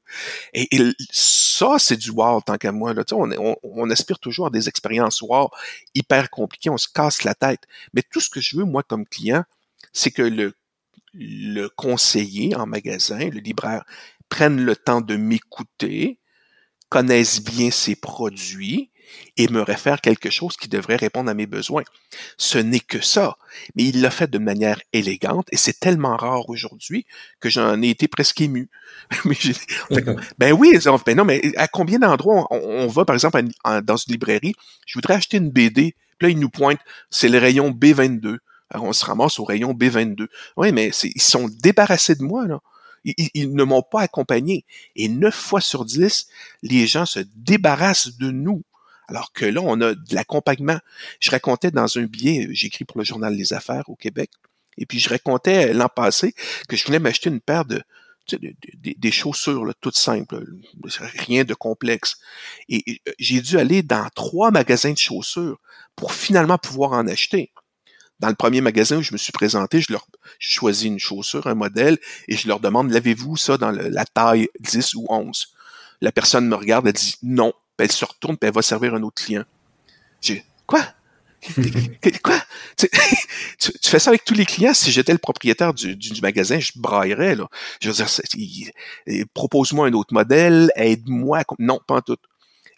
[0.54, 0.68] Et,
[1.10, 2.94] ça, c'est du wow tant qu'à moi.
[2.94, 3.04] Là.
[3.12, 5.50] On, aspire toujours à des expériences wow
[5.94, 7.62] hyper compliquées, on se casse la tête.
[7.94, 9.44] Mais tout ce que je veux, moi, comme client,
[9.92, 10.54] c'est que le,
[11.14, 13.84] le conseiller en magasin, le libraire,
[14.28, 16.18] prenne le temps de m'écouter,
[16.88, 18.90] connaisse bien ses produits,
[19.36, 21.84] et me réfère quelque chose qui devrait répondre à mes besoins.
[22.36, 23.36] Ce n'est que ça.
[23.74, 27.06] Mais il l'a fait de manière élégante et c'est tellement rare aujourd'hui
[27.40, 28.68] que j'en ai été presque ému.
[30.38, 33.42] ben oui, ben non, mais à combien d'endroits on, va, par exemple,
[33.82, 34.54] dans une librairie,
[34.86, 38.38] je voudrais acheter une BD, puis là, il nous pointe, c'est le rayon B22.
[38.70, 40.28] Alors, on se ramasse au rayon B22.
[40.56, 42.60] Oui, mais ils sont débarrassés de moi, là.
[43.04, 44.64] Ils, ils, ne m'ont pas accompagné.
[44.94, 46.28] Et neuf fois sur dix,
[46.62, 48.62] les gens se débarrassent de nous.
[49.12, 50.78] Alors que là, on a de l'accompagnement.
[51.20, 54.30] Je racontais dans un billet, j'écris pour le journal Les Affaires au Québec,
[54.78, 56.34] et puis je racontais euh, l'an passé
[56.66, 57.82] que je voulais m'acheter une paire de,
[58.38, 60.42] des chaussures là, toutes simples,
[61.26, 62.16] rien de complexe.
[62.70, 65.60] Et j'ai dû aller dans trois magasins de chaussures
[65.94, 67.52] pour finalement pouvoir en acheter.
[68.18, 70.06] Dans le premier magasin où je me suis présenté, je leur
[70.38, 71.98] choisis une chaussure, un modèle,
[72.28, 75.48] et je leur demande, l'avez-vous ça dans la taille 10 ou 11?
[76.00, 79.02] La personne me regarde, elle dit non elle se retourne, puis elle va servir un
[79.02, 79.44] autre client.
[80.20, 80.82] J'ai quoi?
[82.22, 82.40] Quoi?
[82.78, 82.88] tu,
[83.82, 84.74] fais ça avec tous les clients?
[84.74, 87.34] Si j'étais le propriétaire du, magasin, je braillerais.
[87.34, 87.48] Là.
[87.80, 91.42] Je veux dire, propose-moi un autre modèle, aide-moi.
[91.58, 92.16] Non, pas en tout.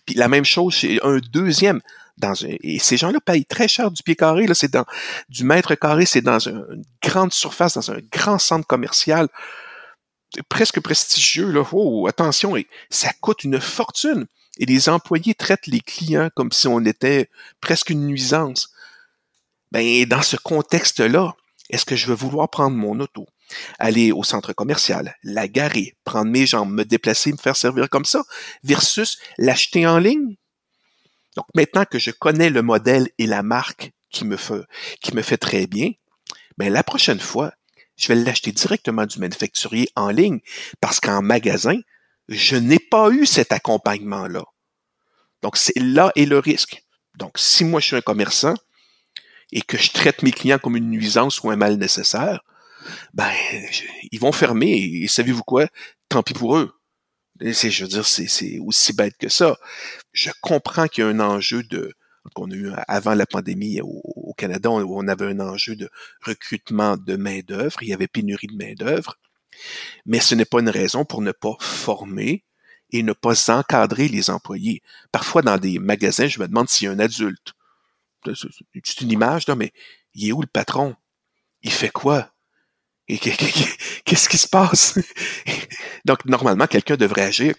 [0.07, 1.81] Puis la même chose chez un deuxième.
[2.17, 4.47] Dans et ces gens-là payent très cher du pied carré.
[4.47, 4.85] Là, c'est dans
[5.29, 9.29] du mètre carré, c'est dans une grande surface, dans un grand centre commercial
[10.49, 11.51] presque prestigieux.
[11.51, 11.65] Là.
[11.73, 12.55] Oh, attention,
[12.91, 14.27] ça coûte une fortune
[14.59, 17.29] et les employés traitent les clients comme si on était
[17.61, 18.71] presque une nuisance.
[19.73, 21.35] Ben, dans ce contexte-là,
[21.71, 23.27] est-ce que je vais vouloir prendre mon auto,
[23.79, 28.05] aller au centre commercial, la garer, prendre mes jambes, me déplacer, me faire servir comme
[28.05, 28.23] ça,
[28.63, 30.37] versus l'acheter en ligne?
[31.37, 34.63] Donc maintenant que je connais le modèle et la marque qui me fait,
[35.01, 35.91] qui me fait très bien,
[36.59, 37.53] ben la prochaine fois,
[37.97, 40.41] je vais l'acheter directement du manufacturier en ligne
[40.81, 41.79] parce qu'en magasin,
[42.29, 44.45] je n'ai pas eu cet accompagnement-là.
[45.43, 46.83] Donc, c'est là est le risque.
[47.19, 48.55] Donc, si moi je suis un commerçant
[49.53, 52.41] et que je traite mes clients comme une nuisance ou un mal nécessaire,
[53.13, 53.31] ben,
[54.11, 55.67] ils vont fermer et, savez-vous quoi?
[56.09, 56.73] Tant pis pour eux.
[57.41, 59.57] Je veux dire, c'est, aussi bête que ça.
[60.13, 61.93] Je comprends qu'il y a un enjeu de,
[62.33, 65.89] qu'on a eu avant la pandémie au, Canada, où on avait un enjeu de
[66.23, 67.83] recrutement de main-d'œuvre.
[67.83, 69.17] Il y avait pénurie de main-d'œuvre.
[70.07, 72.43] Mais ce n'est pas une raison pour ne pas former
[72.91, 74.83] et ne pas encadrer les employés.
[75.13, 77.55] Parfois, dans des magasins, je me demande s'il y a un adulte.
[78.27, 79.73] C'est une image, là, mais
[80.15, 80.97] il est où le patron?
[81.63, 82.31] Il fait quoi?
[83.07, 84.99] Qu'est-ce qui se passe?
[86.05, 87.55] Donc, normalement, quelqu'un devrait agir,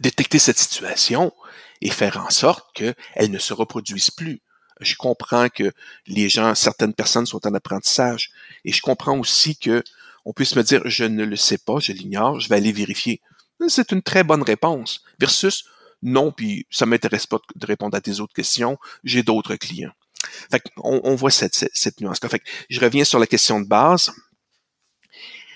[0.00, 1.32] détecter cette situation
[1.80, 4.40] et faire en sorte qu'elle ne se reproduise plus.
[4.80, 5.72] Je comprends que
[6.06, 8.30] les gens, certaines personnes sont en apprentissage
[8.64, 9.82] et je comprends aussi que
[10.24, 13.20] on puisse me dire je ne le sais pas, je l'ignore, je vais aller vérifier.
[13.68, 15.02] C'est une très bonne réponse.
[15.18, 15.64] Versus
[16.02, 19.92] non, puis ça m'intéresse pas de répondre à tes autres questions, j'ai d'autres clients.
[20.50, 22.18] Fait on, on, voit cette, cette, nuance.
[22.18, 24.12] Fait je reviens sur la question de base.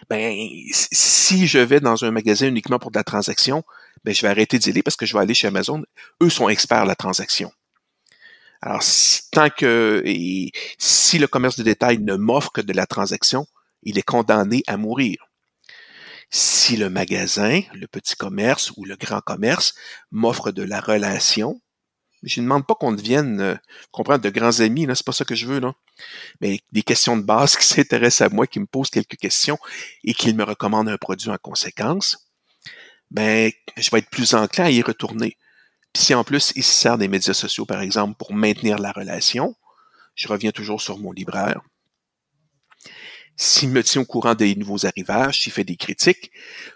[0.09, 0.35] Ben,
[0.72, 3.64] si je vais dans un magasin uniquement pour de la transaction,
[4.04, 5.82] ben, je vais arrêter d'y aller parce que je vais aller chez Amazon.
[6.22, 7.52] Eux sont experts de la transaction.
[8.62, 8.82] Alors,
[9.32, 10.02] tant que
[10.78, 13.46] si le commerce de détail ne m'offre que de la transaction,
[13.82, 15.16] il est condamné à mourir.
[16.30, 19.74] Si le magasin, le petit commerce ou le grand commerce
[20.10, 21.60] m'offre de la relation,
[22.22, 23.54] je ne demande pas qu'on devienne, euh,
[23.90, 25.72] comprendre, de grands amis, là, c'est pas ça que je veux, là.
[26.40, 29.58] Mais des questions de base qui s'intéressent à moi, qui me posent quelques questions
[30.04, 32.29] et qui me recommandent un produit en conséquence,
[33.11, 35.37] ben, je vais être plus enclin à y retourner.
[35.92, 38.92] Puis si en plus il se sert des médias sociaux, par exemple, pour maintenir la
[38.92, 39.57] relation,
[40.14, 41.61] je reviens toujours sur mon libraire.
[43.37, 46.31] S'il me tient au courant des nouveaux arrivages, s'il fait des critiques,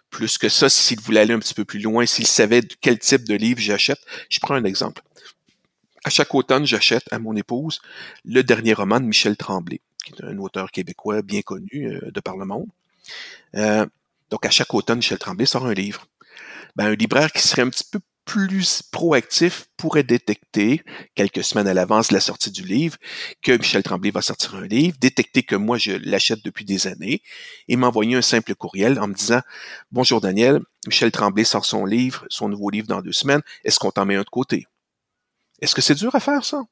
[0.09, 3.25] plus que ça, s'il voulait aller un petit peu plus loin, s'il savait quel type
[3.25, 5.03] de livre j'achète, je prends un exemple.
[6.05, 7.81] À chaque automne, j'achète à mon épouse
[8.25, 12.21] le dernier roman de Michel Tremblay, qui est un auteur québécois bien connu euh, de
[12.21, 12.69] par le monde.
[13.57, 13.87] Euh,
[14.31, 16.07] donc, à chaque automne, Michel Tremblay sort un livre.
[16.77, 20.83] Ben, un libraire qui serait un petit peu plus proactif pourrait détecter,
[21.15, 22.97] quelques semaines à l'avance de la sortie du livre,
[23.43, 27.23] que Michel Tremblay va sortir un livre, détecter que moi je l'achète depuis des années,
[27.69, 29.41] et m'envoyer un simple courriel en me disant
[29.93, 33.91] Bonjour Daniel, Michel Tremblay sort son livre, son nouveau livre dans deux semaines, est-ce qu'on
[33.91, 34.67] t'en met un de côté?
[35.61, 36.63] Est-ce que c'est dur à faire ça?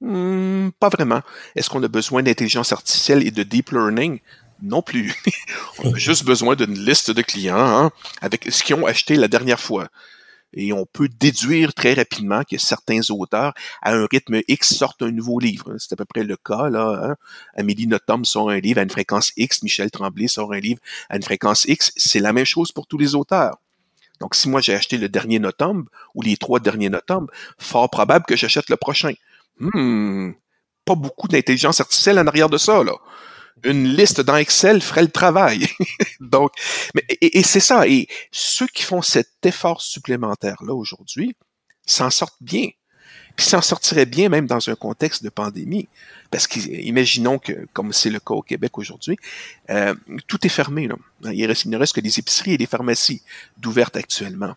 [0.00, 1.20] Hmm, pas vraiment.
[1.56, 4.20] Est-ce qu'on a besoin d'intelligence artificielle et de deep learning?
[4.62, 5.14] Non plus.
[5.78, 9.28] on a juste besoin d'une liste de clients hein, avec ce qu'ils ont acheté la
[9.28, 9.88] dernière fois.
[10.52, 15.12] Et on peut déduire très rapidement que certains auteurs, à un rythme X, sortent un
[15.12, 15.76] nouveau livre.
[15.78, 16.68] C'est à peu près le cas.
[16.68, 17.00] là.
[17.04, 17.16] Hein.
[17.54, 21.16] Amélie Nothomb sort un livre à une fréquence X, Michel Tremblay sort un livre à
[21.16, 21.92] une fréquence X.
[21.96, 23.58] C'est la même chose pour tous les auteurs.
[24.20, 27.26] Donc, si moi j'ai acheté le dernier Nothomb ou les trois derniers Nothomb,
[27.58, 29.12] fort probable que j'achète le prochain.
[29.58, 30.32] Hmm,
[30.84, 32.94] pas beaucoup d'intelligence artificielle en arrière de ça, là
[33.64, 35.66] une liste dans Excel ferait le travail.
[36.20, 36.52] Donc,
[36.94, 37.86] mais, et, c'est ça.
[37.86, 41.36] Et ceux qui font cet effort supplémentaire-là aujourd'hui
[41.86, 42.68] s'en sortent bien.
[43.36, 45.88] Puis s'en sortiraient bien même dans un contexte de pandémie.
[46.30, 49.16] Parce qu'imaginons que, comme c'est le cas au Québec aujourd'hui,
[49.70, 49.94] euh,
[50.26, 50.88] tout est fermé.
[50.88, 50.96] Là.
[51.32, 53.22] Il, ne reste que des épiceries et des pharmacies
[53.56, 54.54] d'ouvertes actuellement.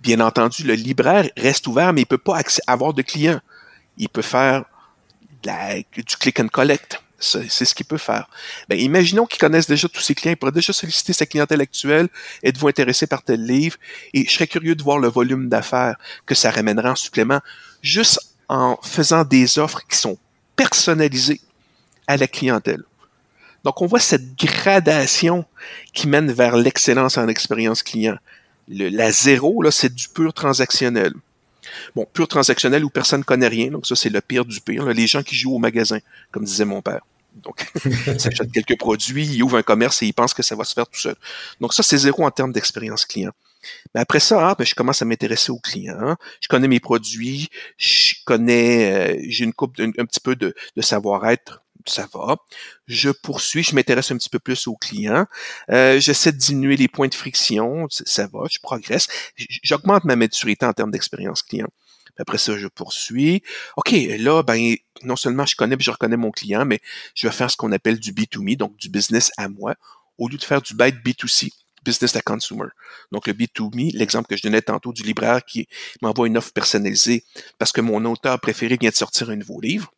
[0.00, 3.40] Bien entendu, le libraire reste ouvert, mais il peut pas avoir de clients.
[3.96, 4.64] Il peut faire
[5.42, 8.28] du click and collect c'est ce qu'il peut faire.
[8.68, 12.08] Ben, imaginons qu'ils connaissent déjà tous ses clients, il pourrait déjà solliciter sa clientèle actuelle.
[12.42, 13.76] Êtes-vous intéressé par tel livre?
[14.14, 17.40] Et je serais curieux de voir le volume d'affaires que ça ramènera en supplément,
[17.82, 20.18] juste en faisant des offres qui sont
[20.56, 21.40] personnalisées
[22.06, 22.82] à la clientèle.
[23.64, 25.44] Donc, on voit cette gradation
[25.92, 28.16] qui mène vers l'excellence en expérience client.
[28.68, 31.12] La zéro, là, c'est du pur transactionnel.
[31.94, 34.86] Bon, pur transactionnel où personne ne connaît rien, donc ça c'est le pire du pire.
[34.86, 35.98] Les gens qui jouent au magasin,
[36.30, 37.02] comme disait mon père.
[37.34, 40.64] Donc, ils s'achètent quelques produits, ils ouvrent un commerce et ils pensent que ça va
[40.64, 41.14] se faire tout seul.
[41.60, 43.32] Donc ça, c'est zéro en termes d'expérience client.
[43.94, 46.16] Mais après ça, ah, ben, je commence à m'intéresser aux clients.
[46.40, 51.62] Je connais mes produits, je connais, euh, j'ai une coupe, un, petit peu de savoir-être
[51.88, 52.36] ça va.
[52.86, 55.26] Je poursuis, je m'intéresse un petit peu plus aux clients.
[55.70, 59.08] Euh, j'essaie de diminuer les points de friction, ça va, je progresse.
[59.62, 61.68] J'augmente ma maturité en termes d'expérience client.
[62.18, 63.42] Après ça, je poursuis.
[63.76, 66.80] OK, là, ben, non seulement je connais, je reconnais mon client, mais
[67.14, 69.76] je vais faire ce qu'on appelle du B2Me, donc du business à moi,
[70.18, 71.50] au lieu de faire du bête B2C
[71.84, 72.68] business à consumer.
[73.12, 75.68] Donc, le B2Me, l'exemple que je donnais tantôt du libraire qui
[76.02, 77.24] m'envoie une offre personnalisée
[77.58, 79.92] parce que mon auteur préféré vient de sortir un nouveau livre.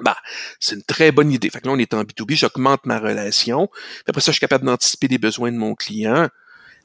[0.00, 0.16] Bah,
[0.60, 1.50] c'est une très bonne idée.
[1.50, 3.70] Fait que là, on est en B2B, j'augmente ma relation.
[4.06, 6.28] après ça, je suis capable d'anticiper les besoins de mon client.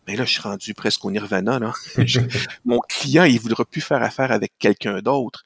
[0.07, 1.59] Mais là, je suis rendu presque au nirvana.
[1.59, 1.73] Là.
[2.65, 5.45] mon client, il voudra plus faire affaire avec quelqu'un d'autre.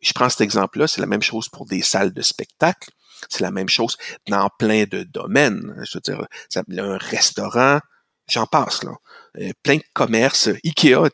[0.00, 2.90] Je prends cet exemple-là, c'est la même chose pour des salles de spectacle.
[3.28, 3.96] C'est la même chose
[4.26, 5.76] dans plein de domaines.
[5.84, 6.26] Je veux dire,
[6.78, 7.78] un restaurant,
[8.28, 8.92] j'en passe là.
[9.40, 10.48] Euh, plein de commerces.
[10.64, 11.08] Ikea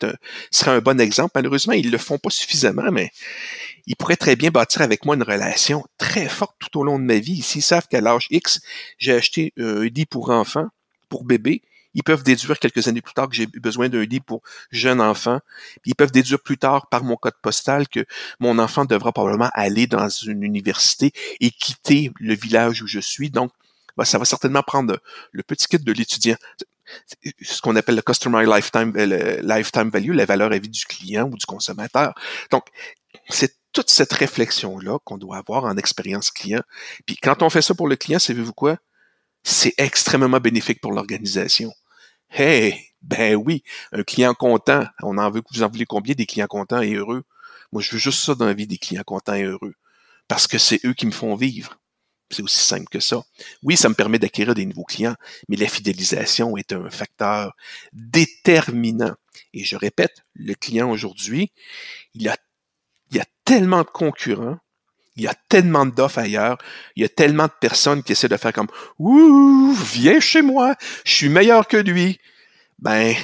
[0.51, 1.33] serait un bon exemple.
[1.35, 3.11] Malheureusement, ils le font pas suffisamment, mais
[3.89, 7.05] ils pourraient très bien bâtir avec moi une relation très forte tout au long de
[7.05, 7.41] ma vie.
[7.41, 8.61] S'ils savent qu'à l'âge X,
[8.99, 10.67] j'ai acheté un lit pour enfant,
[11.09, 11.63] pour bébé,
[11.95, 15.41] ils peuvent déduire quelques années plus tard que j'ai besoin d'un lit pour jeune enfant.
[15.87, 18.05] Ils peuvent déduire plus tard par mon code postal que
[18.41, 23.31] mon enfant devra probablement aller dans une université et quitter le village où je suis.
[23.31, 23.53] Donc,
[23.97, 25.01] ben, ça va certainement prendre
[25.33, 26.37] le petit kit de l'étudiant
[27.43, 31.37] ce qu'on appelle le customer lifetime, lifetime value, la valeur à vie du client ou
[31.37, 32.15] du consommateur.
[32.51, 32.65] Donc,
[33.29, 36.63] c'est toute cette réflexion-là qu'on doit avoir en expérience client.
[37.07, 38.79] Puis quand on fait ça pour le client, savez-vous quoi?
[39.45, 41.73] C'est extrêmement bénéfique pour l'organisation.
[42.31, 46.47] Hey, ben oui, un client content, on en veut, vous en voulez combien des clients
[46.47, 47.25] contents et heureux?
[47.73, 49.75] Moi, je veux juste ça dans la vie des clients contents et heureux.
[50.27, 51.79] Parce que c'est eux qui me font vivre.
[52.31, 53.23] C'est aussi simple que ça.
[53.63, 55.15] Oui, ça me permet d'acquérir des nouveaux clients,
[55.49, 57.55] mais la fidélisation est un facteur
[57.93, 59.15] déterminant.
[59.55, 61.53] Et je répète, le client aujourd'hui,
[62.13, 62.37] il a,
[63.11, 64.59] il y a tellement de concurrents,
[65.17, 66.59] il y a tellement d'offres ailleurs,
[66.97, 68.69] il y a tellement de personnes qui essaient de faire comme
[68.99, 72.19] Ouh, viens chez moi, je suis meilleur que lui.
[72.79, 73.15] Ben,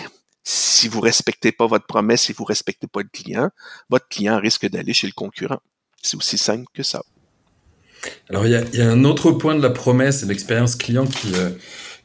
[0.42, 3.50] si vous respectez pas votre promesse, si vous respectez pas le client,
[3.88, 5.60] votre client risque d'aller chez le concurrent.
[6.02, 7.02] C'est aussi simple que ça.
[8.28, 11.50] Alors, il y a, un autre point de la promesse et l'expérience client qui, euh,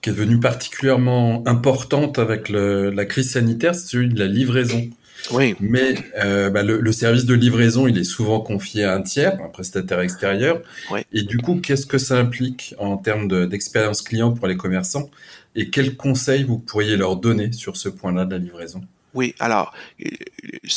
[0.01, 4.89] qui est devenue particulièrement importante avec la crise sanitaire, c'est celui de la livraison.
[5.31, 5.55] Oui.
[5.59, 9.49] Mais euh, bah, le, service de livraison, il est souvent confié à un tiers, un
[9.49, 10.61] prestataire extérieur.
[10.91, 11.01] Oui.
[11.11, 15.09] Et du coup, qu'est-ce que ça implique en termes d'expérience client pour les commerçants?
[15.55, 18.81] Et quels conseils vous pourriez leur donner sur ce point-là de la livraison?
[19.13, 19.73] Oui, alors,
[20.05, 20.09] euh,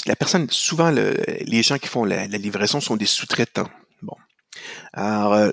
[0.06, 3.70] la personne, souvent, les gens qui font la, livraison sont des sous-traitants.
[4.00, 4.16] Bon.
[4.92, 5.50] Alors, euh,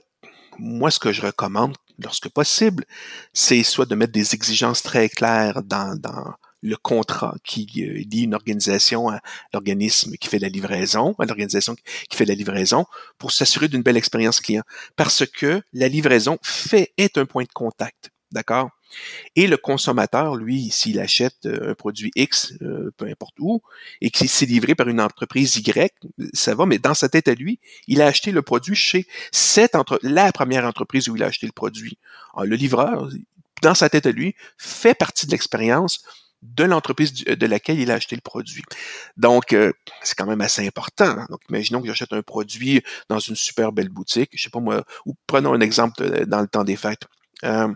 [0.59, 2.85] moi, ce que je recommande, lorsque possible,
[3.33, 5.97] c'est soit de mettre des exigences très claires dans,
[6.61, 9.21] le contrat qui euh, lie une organisation à
[9.53, 12.85] l'organisme qui fait la livraison, à l'organisation qui fait la livraison,
[13.17, 14.63] pour s'assurer d'une belle expérience client.
[14.97, 18.11] Parce que la livraison fait est un point de contact.
[18.31, 18.71] D'accord?
[19.35, 23.61] Et le consommateur, lui, s'il achète euh, un produit X, euh, peu importe où,
[24.01, 25.93] et qu'il s'est livré par une entreprise Y,
[26.33, 29.75] ça va, mais dans sa tête à lui, il a acheté le produit chez cette
[29.75, 31.97] entre la première entreprise où il a acheté le produit.
[32.41, 33.09] le livreur,
[33.61, 36.03] dans sa tête à lui, fait partie de l'expérience
[36.41, 38.63] de l'entreprise de laquelle il a acheté le produit.
[39.17, 39.73] Donc, euh,
[40.03, 41.05] c'est quand même assez important.
[41.05, 41.25] Hein.
[41.29, 44.83] Donc, imaginons que j'achète un produit dans une super belle boutique, je sais pas moi,
[45.05, 47.07] ou prenons un exemple dans le temps des fêtes.
[47.43, 47.73] Euh,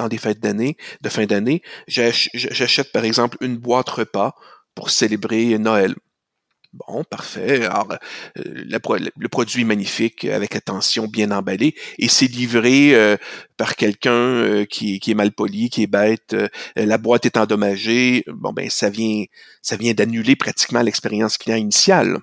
[0.00, 4.34] dans des fêtes d'année, de fin d'année, j'achète par exemple une boîte repas
[4.74, 5.94] pour célébrer Noël.
[6.72, 7.64] Bon, parfait.
[7.64, 7.88] Alors,
[8.38, 13.16] euh, le, produit est magnifique, avec attention, bien emballé, et c'est livré euh,
[13.56, 16.36] par quelqu'un euh, qui, qui, est mal poli, qui est bête.
[16.76, 18.24] la boîte est endommagée.
[18.28, 19.24] Bon, ben ça vient,
[19.62, 22.18] ça vient d'annuler pratiquement l'expérience client initiale.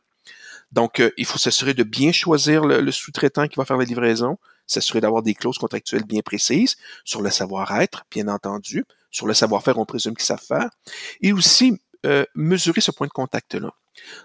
[0.72, 5.02] Donc, il faut s'assurer de bien choisir le, sous-traitant qui va faire la livraison, s'assurer
[5.02, 9.86] d'avoir des clauses contractuelles bien précises sur le savoir-être, bien entendu, sur le savoir-faire, on
[9.86, 10.70] présume qu'ils savent faire,
[11.22, 11.82] et aussi
[12.36, 13.70] mesurer ce point de contact-là.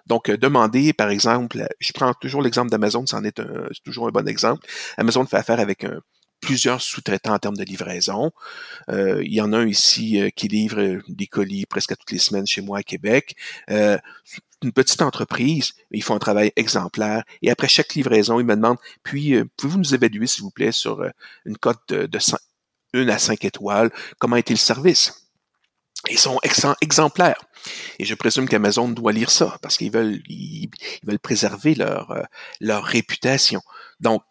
[0.06, 4.10] Donc, euh, demander, par exemple, je prends toujours l'exemple d'Amazon, c'en est, c'est toujours un
[4.10, 4.66] bon exemple.
[4.96, 5.84] Amazon fait affaire avec
[6.42, 8.32] plusieurs sous-traitants en termes de livraison.
[8.90, 12.18] Euh, il y en a un ici euh, qui livre des colis presque toutes les
[12.18, 13.36] semaines chez moi à Québec.
[14.62, 17.24] Une petite entreprise, ils font un travail exemplaire.
[17.42, 21.04] Et après chaque livraison, ils me demandent, puis, pouvez-vous nous évaluer, s'il vous plaît, sur
[21.44, 22.18] une cote de, de
[22.94, 25.22] 1 à 5 étoiles, comment été le service?
[26.10, 26.40] Ils sont
[26.80, 27.40] exemplaires.
[27.98, 30.68] Et je présume qu'Amazon doit lire ça parce qu'ils veulent, ils,
[31.04, 32.22] veulent préserver euh,
[32.60, 33.60] leur réputation.
[34.00, 34.22] Donc,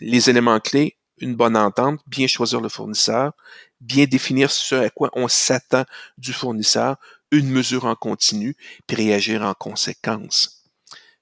[0.00, 3.32] les éléments clés, une bonne entente, bien choisir le fournisseur,
[3.80, 5.84] bien définir ce à quoi on s'attend
[6.18, 6.96] du fournisseur,
[7.30, 10.56] une mesure en continu, puis réagir en conséquence.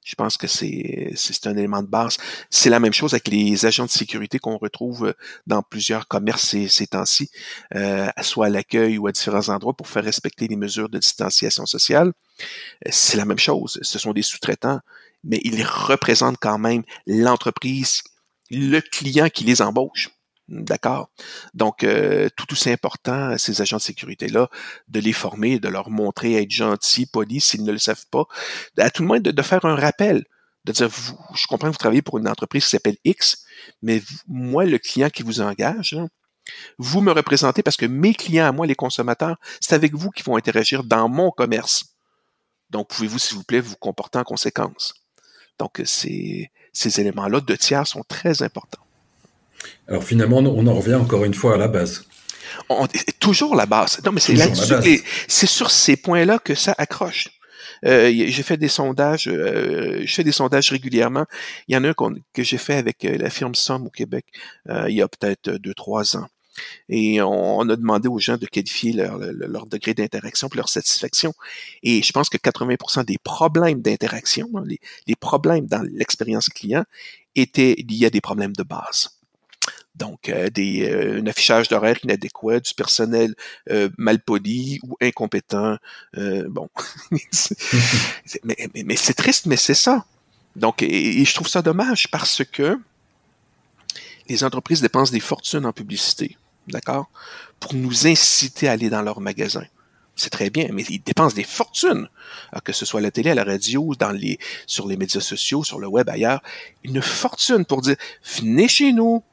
[0.04, 1.14] Je pense que c'est,
[1.46, 2.18] un élément de base.
[2.50, 5.14] C'est la même chose avec les agents de sécurité qu'on retrouve
[5.46, 7.30] dans plusieurs commerces ces, ces temps-ci,
[7.74, 11.64] euh, soit à l'accueil ou à différents endroits pour faire respecter les mesures de distanciation
[11.64, 12.12] sociale.
[12.90, 13.78] C'est la même chose.
[13.80, 14.80] Ce sont des sous-traitants,
[15.24, 18.02] mais ils représentent quand même l'entreprise,
[18.50, 20.10] le client qui les embauche.
[20.48, 21.10] D'accord?
[21.54, 24.50] Donc, euh, tout aussi important, ces agents de sécurité-là,
[24.88, 28.24] de les former, de leur montrer être gentils, polis, s'ils ne le savent pas.
[28.78, 30.24] À tout le moins, de, faire un rappel.
[30.64, 33.44] De dire, vous, je comprends que vous travaillez pour une entreprise qui s'appelle X,
[33.82, 35.96] mais moi, le client qui vous engage,
[36.78, 40.22] vous me représentez parce que mes clients à moi, les consommateurs, c'est avec vous qui
[40.22, 41.96] vont interagir dans mon commerce.
[42.68, 44.94] Donc, pouvez-vous, s'il vous plaît, vous comporter en conséquence?
[45.58, 48.83] Donc, ces, ces éléments-là de tiers sont très importants.
[49.88, 52.04] Alors finalement, on en revient encore une fois à la base.
[52.68, 52.86] On,
[53.20, 54.00] toujours la base.
[54.04, 54.36] Non, mais c'est
[55.28, 57.28] c'est sur ces points-là que ça accroche.
[57.84, 61.26] Euh, j'ai fait des sondages, euh, je fais des sondages régulièrement.
[61.68, 61.94] Il y en a un
[62.32, 64.24] que j'ai fait avec euh, la firme Somme au Québec
[64.88, 66.26] il y a peut-être deux, trois ans.
[66.88, 71.34] Et on, a demandé aux gens de qualifier leur, degré d'interaction et leur satisfaction.
[71.82, 76.84] Et je pense que 80% des problèmes d'interaction, hein, les, les, problèmes dans l'expérience client,
[77.34, 79.13] étaient liés à des problèmes de base.
[79.94, 83.34] Donc, euh, des, euh, un affichage d'horaire inadéquat, du personnel
[83.70, 85.76] euh, mal poli ou incompétent.
[86.14, 86.68] bon,
[88.42, 90.04] mais, c'est triste, mais c'est ça.
[90.56, 92.78] Donc, et, je trouve ça dommage parce que
[94.28, 96.36] les entreprises dépensent des fortunes en publicité,
[96.66, 97.08] d'accord,
[97.60, 99.64] pour nous inciter à aller dans leur magasin.
[100.16, 102.08] C'est très bien, mais ils dépensent des fortunes,
[102.62, 105.88] que ce soit la télé, la radio, dans les, sur les médias sociaux, sur le
[105.88, 106.40] web, ailleurs.
[106.84, 107.96] Une fortune pour dire,
[108.38, 109.24] venez chez nous,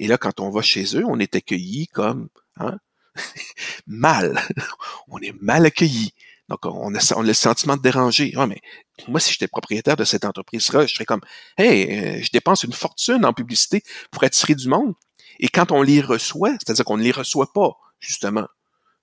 [0.00, 2.78] Et là, quand on va chez eux, on est accueilli comme hein,
[3.86, 4.40] mal.
[5.08, 6.12] on est mal accueilli.
[6.48, 8.32] Donc, on a, on a le sentiment de déranger.
[8.36, 8.60] Ah, mais
[9.06, 11.20] moi, si j'étais propriétaire de cette entreprise-là, je serais comme,
[11.56, 14.94] hey, euh, je dépense une fortune en publicité pour attirer du monde.
[15.38, 18.48] Et quand on les reçoit, c'est-à-dire qu'on ne les reçoit pas, justement,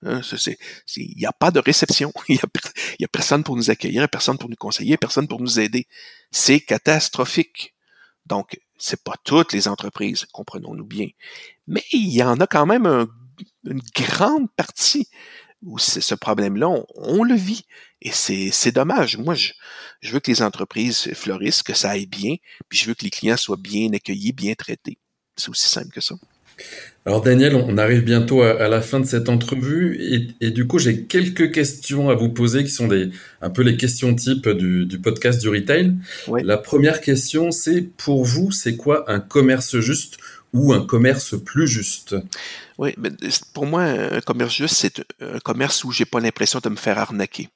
[0.04, 0.20] Hein,
[0.96, 2.12] il n'y a pas de réception.
[2.28, 5.58] Il n'y a, a, personne pour nous accueillir, personne pour nous conseiller, personne pour nous
[5.58, 5.86] aider.
[6.30, 7.74] C'est catastrophique.
[8.26, 11.08] Donc, c'est pas toutes les entreprises, comprenons-nous bien.
[11.66, 13.08] Mais il y en a quand même
[13.64, 15.08] une grande partie
[15.62, 17.64] où ce problème-là, on, le vit.
[18.00, 19.18] Et c'est dommage.
[19.18, 19.52] Moi, je,
[20.00, 22.36] je veux que les entreprises fleurissent, que ça aille bien,
[22.68, 24.98] puis je veux que les clients soient bien accueillis, bien traités.
[25.36, 26.14] C'est aussi simple que ça.
[27.08, 29.98] Alors Daniel, on arrive bientôt à, la fin de cette entrevue
[30.42, 33.78] et, du coup j'ai quelques questions à vous poser qui sont des, un peu les
[33.78, 35.94] questions type du, podcast du retail.
[36.42, 40.18] La première question c'est pour vous c'est quoi un commerce juste
[40.52, 42.14] ou un commerce plus juste?
[42.76, 42.94] Oui,
[43.54, 46.98] pour moi un commerce juste c'est un commerce où j'ai pas l'impression de me faire
[46.98, 47.48] arnaquer.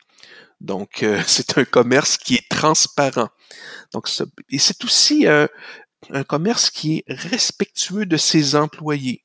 [0.63, 3.29] Donc euh, c'est un commerce qui est transparent.
[3.93, 4.09] Donc
[4.51, 5.27] et c'est aussi
[6.11, 9.25] un commerce qui est respectueux de ses employés.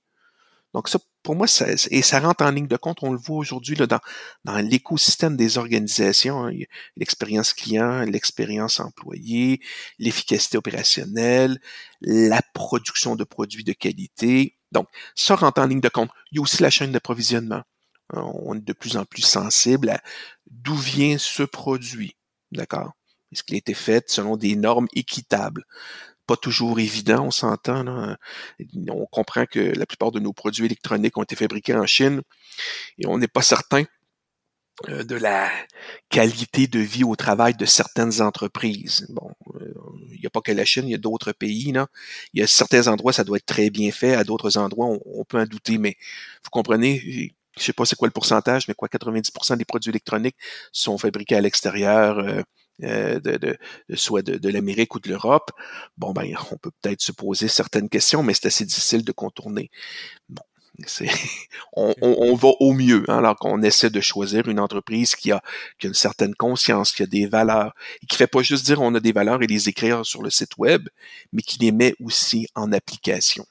[0.73, 3.38] Donc ça, pour moi, ça, et ça rentre en ligne de compte, on le voit
[3.38, 3.99] aujourd'hui dans,
[4.43, 6.53] dans l'écosystème des organisations, hein.
[6.95, 9.61] l'expérience client, l'expérience employé,
[9.99, 11.59] l'efficacité opérationnelle,
[12.01, 14.57] la production de produits de qualité.
[14.71, 16.11] Donc, ça rentre en ligne de compte.
[16.32, 17.63] Il y a aussi la chaîne d'approvisionnement.
[18.13, 20.01] On est de plus en plus sensible à
[20.49, 22.15] d'où vient ce produit.
[22.51, 22.93] D'accord?
[23.32, 25.65] Est-ce qu'il a été fait selon des normes équitables?
[26.28, 28.15] Pas toujours évident, on s'entend.
[28.89, 32.21] On comprend que la plupart de nos produits électroniques ont été fabriqués en Chine
[32.99, 33.86] et on n'est pas certain
[34.89, 35.49] euh, de la
[36.09, 39.07] qualité de vie au travail de certaines entreprises.
[39.09, 39.73] Bon, euh,
[40.11, 41.73] il n'y a pas que la Chine, il y a d'autres pays.
[42.34, 44.13] Il y a certains endroits, ça doit être très bien fait.
[44.13, 45.80] À d'autres endroits, on, peut en douter.
[45.80, 45.95] Mais
[46.43, 50.38] vous comprenez, je sais pas c'est quoi le pourcentage, mais quoi, 90% des produits électroniques
[50.71, 52.19] sont fabriqués à l'extérieur.
[52.19, 52.43] Euh,
[52.84, 55.51] euh, de, de, soit de, l'Amérique ou de l'Europe,
[55.97, 59.71] bon, ben, on peut peut-être se poser certaines questions, mais c'est assez difficile de contourner.
[60.30, 60.43] Bon,
[60.86, 61.09] c'est,
[61.73, 65.41] on, on, va au mieux, hein, alors qu'on essaie de choisir une entreprise qui a,
[65.80, 67.73] qui a une certaine conscience, qui a des valeurs,
[68.03, 70.30] et qui fait pas juste dire on a des valeurs et les écrire sur le
[70.30, 70.88] site web,
[71.34, 73.45] mais qui les met aussi en application.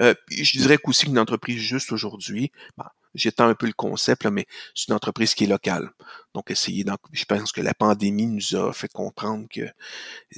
[0.00, 4.46] Euh, je dirais qu'aussi une entreprise juste aujourd'hui, ben, j'étends un peu le concept, mais
[4.74, 5.90] c'est une entreprise qui est locale.
[6.34, 9.62] Donc, essayer je pense que la pandémie nous a fait comprendre que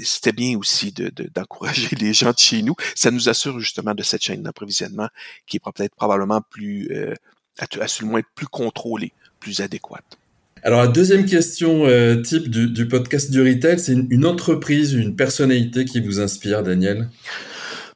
[0.01, 0.95] c'était bien aussi
[1.35, 2.77] d'encourager les gens de chez nous.
[2.95, 5.09] Ça nous assure justement de cette chaîne d'approvisionnement
[5.47, 7.15] qui est peut-être probablement plus, euh,
[7.59, 10.19] absolument être plus contrôlée, plus adéquate.
[10.63, 15.85] Alors la deuxième question euh, type du, podcast du retail, c'est une, entreprise, une personnalité
[15.85, 17.09] qui vous inspire, Daniel?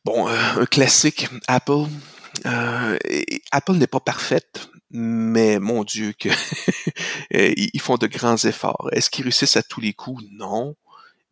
[0.05, 1.87] Bon, euh, un classique, Apple.
[3.53, 6.29] Apple n'est pas parfaite, mais mon Dieu, que
[7.35, 8.89] euh, ils font de grands efforts.
[8.93, 10.23] Est-ce qu'ils réussissent à tous les coups?
[10.31, 10.77] Non.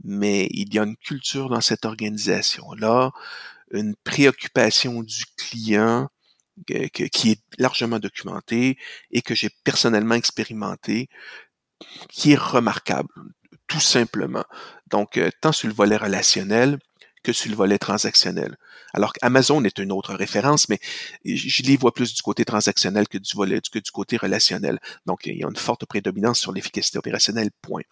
[0.02, 3.12] Mais il y a une culture dans cette organisation-là,
[3.70, 6.08] une préoccupation du client
[6.66, 8.78] qui est largement documentée
[9.10, 11.08] et que j'ai personnellement expérimenté,
[12.08, 13.08] qui est remarquable,
[13.66, 14.44] tout simplement.
[14.88, 16.78] Donc, euh, tant sur le volet relationnel
[17.22, 18.56] que sur le volet transactionnel.
[18.94, 20.78] Alors qu'Amazon est une autre référence, mais
[21.24, 24.78] je les vois plus du côté transactionnel que du volet, que du côté relationnel.
[25.06, 27.82] Donc, il y a une forte prédominance sur l'efficacité opérationnelle, point.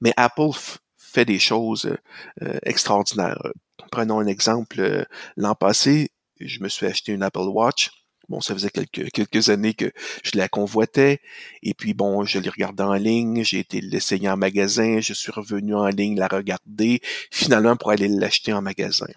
[0.00, 0.50] Mais Apple
[0.96, 1.94] fait des choses
[2.42, 3.42] euh, extraordinaires.
[3.90, 4.80] Prenons un exemple.
[4.80, 5.04] Euh,
[5.36, 7.90] l'an passé, je me suis acheté une Apple Watch.
[8.28, 9.90] Bon, ça faisait quelques, quelques années que
[10.22, 11.20] je la convoitais.
[11.62, 15.32] Et puis, bon, je l'ai regardée en ligne, j'ai été l'essayer en magasin, je suis
[15.32, 19.08] revenu en ligne la regarder, finalement pour aller l'acheter en magasin.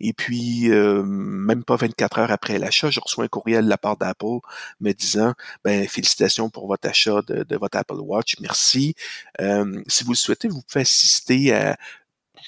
[0.00, 3.78] Et puis, euh, même pas 24 heures après l'achat, je reçois un courriel de la
[3.78, 4.38] part d'Apple
[4.80, 5.34] me disant,
[5.64, 8.94] ben, félicitations pour votre achat de, votre Apple Watch, merci.
[9.40, 11.70] Euh, si vous le souhaitez, vous pouvez assister à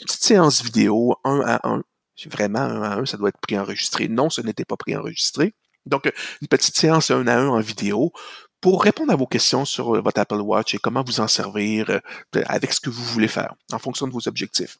[0.01, 1.83] une petite séance vidéo, un à un.
[2.27, 4.09] Vraiment, un à un, ça doit être préenregistré.
[4.09, 5.53] Non, ce n'était pas préenregistré.
[5.85, 6.11] Donc,
[6.41, 8.13] une petite séance un à un en vidéo
[8.61, 12.01] pour répondre à vos questions sur votre Apple Watch et comment vous en servir
[12.47, 14.79] avec ce que vous voulez faire en fonction de vos objectifs.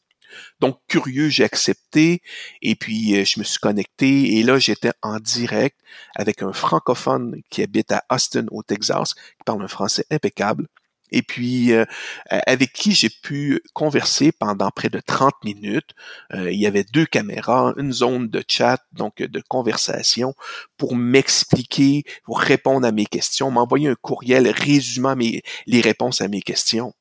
[0.59, 2.21] Donc, curieux, j'ai accepté
[2.61, 5.77] et puis euh, je me suis connecté et là, j'étais en direct
[6.15, 10.67] avec un francophone qui habite à Austin, au Texas, qui parle un français impeccable
[11.11, 11.85] et puis euh,
[12.29, 15.91] avec qui j'ai pu converser pendant près de 30 minutes.
[16.33, 20.33] Euh, il y avait deux caméras, une zone de chat, donc de conversation,
[20.77, 26.27] pour m'expliquer, pour répondre à mes questions, m'envoyer un courriel résumant mes, les réponses à
[26.27, 26.93] mes questions.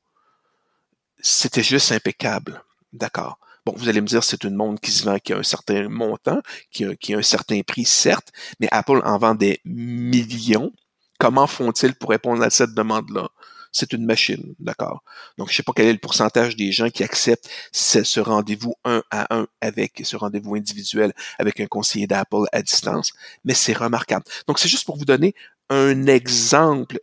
[1.20, 2.62] C'était juste impeccable.
[2.94, 3.38] D'accord.
[3.66, 5.88] Bon, vous allez me dire, c'est une montre qui se vend qui a un certain
[5.88, 6.40] montant,
[6.70, 8.30] qui a, un certain prix, certes,
[8.60, 10.72] mais Apple en vend des millions.
[11.18, 13.28] Comment font-ils pour répondre à cette demande-là?
[13.76, 15.02] c'est une machine, d'accord?
[15.36, 18.76] Donc, je sais pas quel est le pourcentage des gens qui acceptent ce, ce rendez-vous
[18.84, 23.12] un à un avec ce rendez-vous individuel avec un conseiller d'Apple à distance,
[23.44, 24.24] mais c'est remarquable.
[24.46, 25.34] Donc, c'est juste pour vous donner
[25.70, 27.00] un exemple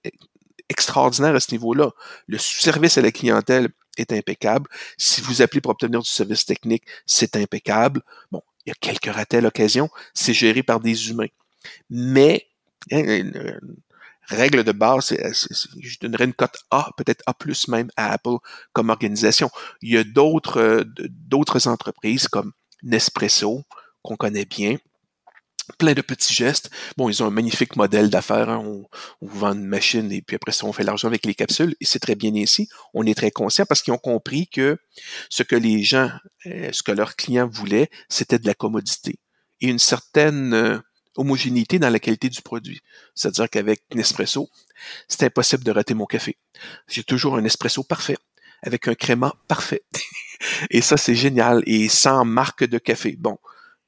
[0.69, 1.91] extraordinaire à ce niveau-là.
[2.27, 3.67] Le service à la clientèle
[3.97, 4.69] est impeccable.
[4.97, 8.01] Si vous appelez pour obtenir du service technique, c'est impeccable.
[8.31, 11.27] Bon, il y a quelques ratés à l'occasion, c'est géré par des humains.
[11.89, 12.47] Mais
[12.91, 13.23] hein,
[14.23, 15.13] règle de base,
[15.79, 17.35] je donnerais une cote A, peut-être A+,
[17.67, 18.37] même à Apple
[18.73, 19.49] comme organisation.
[19.81, 23.63] Il y a d'autres euh, d'autres entreprises comme Nespresso,
[24.01, 24.77] qu'on connaît bien,
[25.77, 26.69] plein de petits gestes.
[26.97, 28.49] Bon, ils ont un magnifique modèle d'affaires.
[28.49, 28.61] Hein.
[28.65, 28.85] On,
[29.21, 31.75] vous vend une machine et puis après ça, on fait l'argent avec les capsules.
[31.79, 32.69] Et c'est très bien ici.
[32.93, 34.77] On est très conscient parce qu'ils ont compris que
[35.29, 36.09] ce que les gens,
[36.45, 39.19] euh, ce que leurs clients voulaient, c'était de la commodité
[39.61, 40.79] et une certaine euh,
[41.15, 42.81] homogénéité dans la qualité du produit.
[43.15, 44.49] C'est-à-dire qu'avec Nespresso,
[45.07, 46.37] c'est impossible de rater mon café.
[46.87, 48.17] J'ai toujours un espresso parfait,
[48.63, 49.83] avec un crément parfait.
[50.69, 51.63] et ça, c'est génial.
[51.65, 53.15] Et sans marque de café.
[53.17, 53.37] Bon,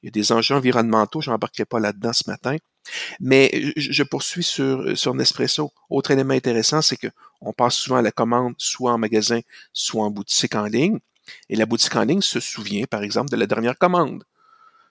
[0.04, 2.58] il y a des enjeux environnementaux, je n'embarquerai pas là-dedans ce matin.
[3.20, 5.72] Mais je poursuis sur, sur Nespresso.
[5.88, 7.06] Autre élément intéressant, c'est que
[7.40, 9.40] on passe souvent à la commande, soit en magasin,
[9.72, 10.98] soit en boutique en ligne.
[11.48, 14.24] Et la boutique en ligne se souvient, par exemple, de la dernière commande.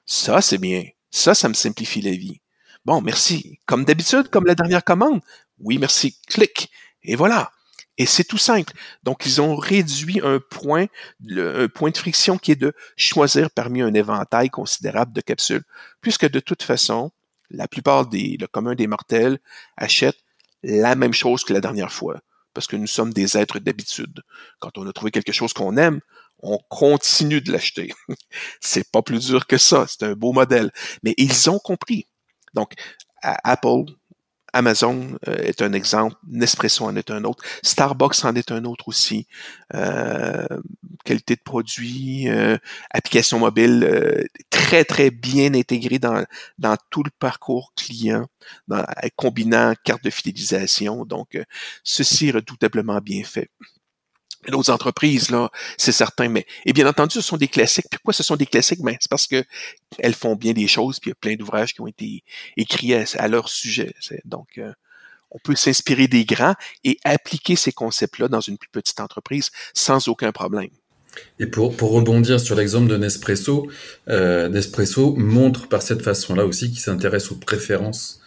[0.07, 0.83] Ça, c'est bien.
[1.11, 2.41] Ça, ça me simplifie la vie.
[2.83, 3.59] Bon, merci.
[3.67, 5.21] Comme d'habitude, comme la dernière commande.
[5.59, 6.17] Oui, merci.
[6.27, 6.71] Clic.
[7.03, 7.51] Et voilà.
[7.97, 8.73] Et c'est tout simple.
[9.03, 10.87] Donc, ils ont réduit un point,
[11.29, 15.63] un point de friction qui est de choisir parmi un éventail considérable de capsules,
[16.01, 17.11] puisque de toute façon,
[17.51, 19.37] la plupart des, le commun des mortels
[19.77, 20.23] achètent
[20.63, 22.19] la même chose que la dernière fois,
[22.53, 24.21] parce que nous sommes des êtres d'habitude.
[24.59, 25.99] Quand on a trouvé quelque chose qu'on aime,
[26.39, 27.93] on continue de l'acheter.
[28.59, 29.85] c'est pas plus dur que ça.
[29.87, 30.71] C'est un beau modèle.
[31.03, 32.07] Mais ils ont compris.
[32.53, 32.73] Donc,
[33.21, 33.85] Apple,
[34.53, 38.87] Amazon euh, est un exemple, Nespresso en est un autre, Starbucks en est un autre
[38.87, 39.27] aussi.
[39.73, 40.45] Euh,
[41.03, 42.57] qualité de produit, euh,
[42.91, 46.23] application mobile très très bien intégrée dans
[46.57, 48.27] dans tout le parcours client,
[48.67, 48.85] dans,
[49.15, 51.05] combinant carte de fidélisation.
[51.05, 51.37] Donc,
[51.83, 53.49] ceci est redoutablement bien fait
[54.51, 56.29] d'autres entreprises, là, c'est certain.
[56.29, 57.85] Mais, et bien entendu, ce sont des classiques.
[57.89, 58.81] Pourquoi ce sont des classiques?
[58.81, 59.43] Ben, c'est parce que
[59.99, 62.23] elles font bien des choses, puis il y a plein d'ouvrages qui ont été
[62.57, 63.93] écrits à, leur sujet.
[64.25, 64.71] Donc, euh,
[65.31, 70.07] on peut s'inspirer des grands et appliquer ces concepts-là dans une plus petite entreprise sans
[70.07, 70.69] aucun problème.
[71.39, 73.69] Et pour, rebondir sur l'exemple de Nespresso,
[74.09, 78.22] euh, Nespresso montre par cette façon-là aussi qu'il s'intéresse aux préférences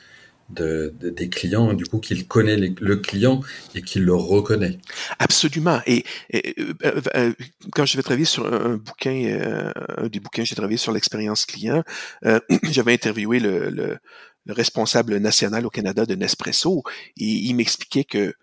[0.49, 3.41] de, des clients, du coup qu'il connaît le client
[3.75, 4.79] et qu'il le reconnaît.
[5.19, 5.81] Absolument.
[5.87, 6.41] Et, euh,
[6.85, 7.33] euh, euh,
[7.73, 11.83] quand je vais travailler sur un, bouquin, un des bouquins, j'ai travaillé sur l'expérience client,
[12.63, 13.99] j'avais interviewé le, le,
[14.47, 16.83] le, responsable national au Canada de Nespresso
[17.17, 18.35] et il m'expliquait que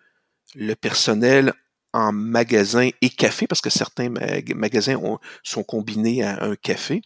[0.55, 1.53] le personnel
[1.93, 4.09] en magasin et café, parce que certains
[4.55, 7.03] magasins ont, sont combinés à un café,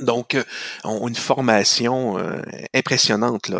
[0.00, 0.44] donc, euh,
[0.84, 2.40] ont une formation euh,
[2.74, 3.50] impressionnante.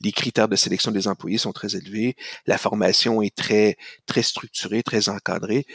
[0.00, 2.16] Les critères de sélection des employés sont très élevés.
[2.46, 3.76] La formation est très
[4.06, 5.66] très structurée, très encadrée.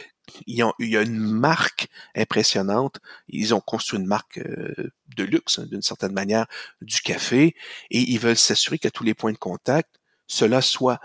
[0.46, 2.98] Ils ont, il y a une marque impressionnante.
[3.28, 6.46] Ils ont construit une marque euh, de luxe, hein, d'une certaine manière,
[6.80, 7.54] du café,
[7.90, 9.96] et ils veulent s'assurer qu'à tous les points de contact,
[10.26, 10.98] cela soit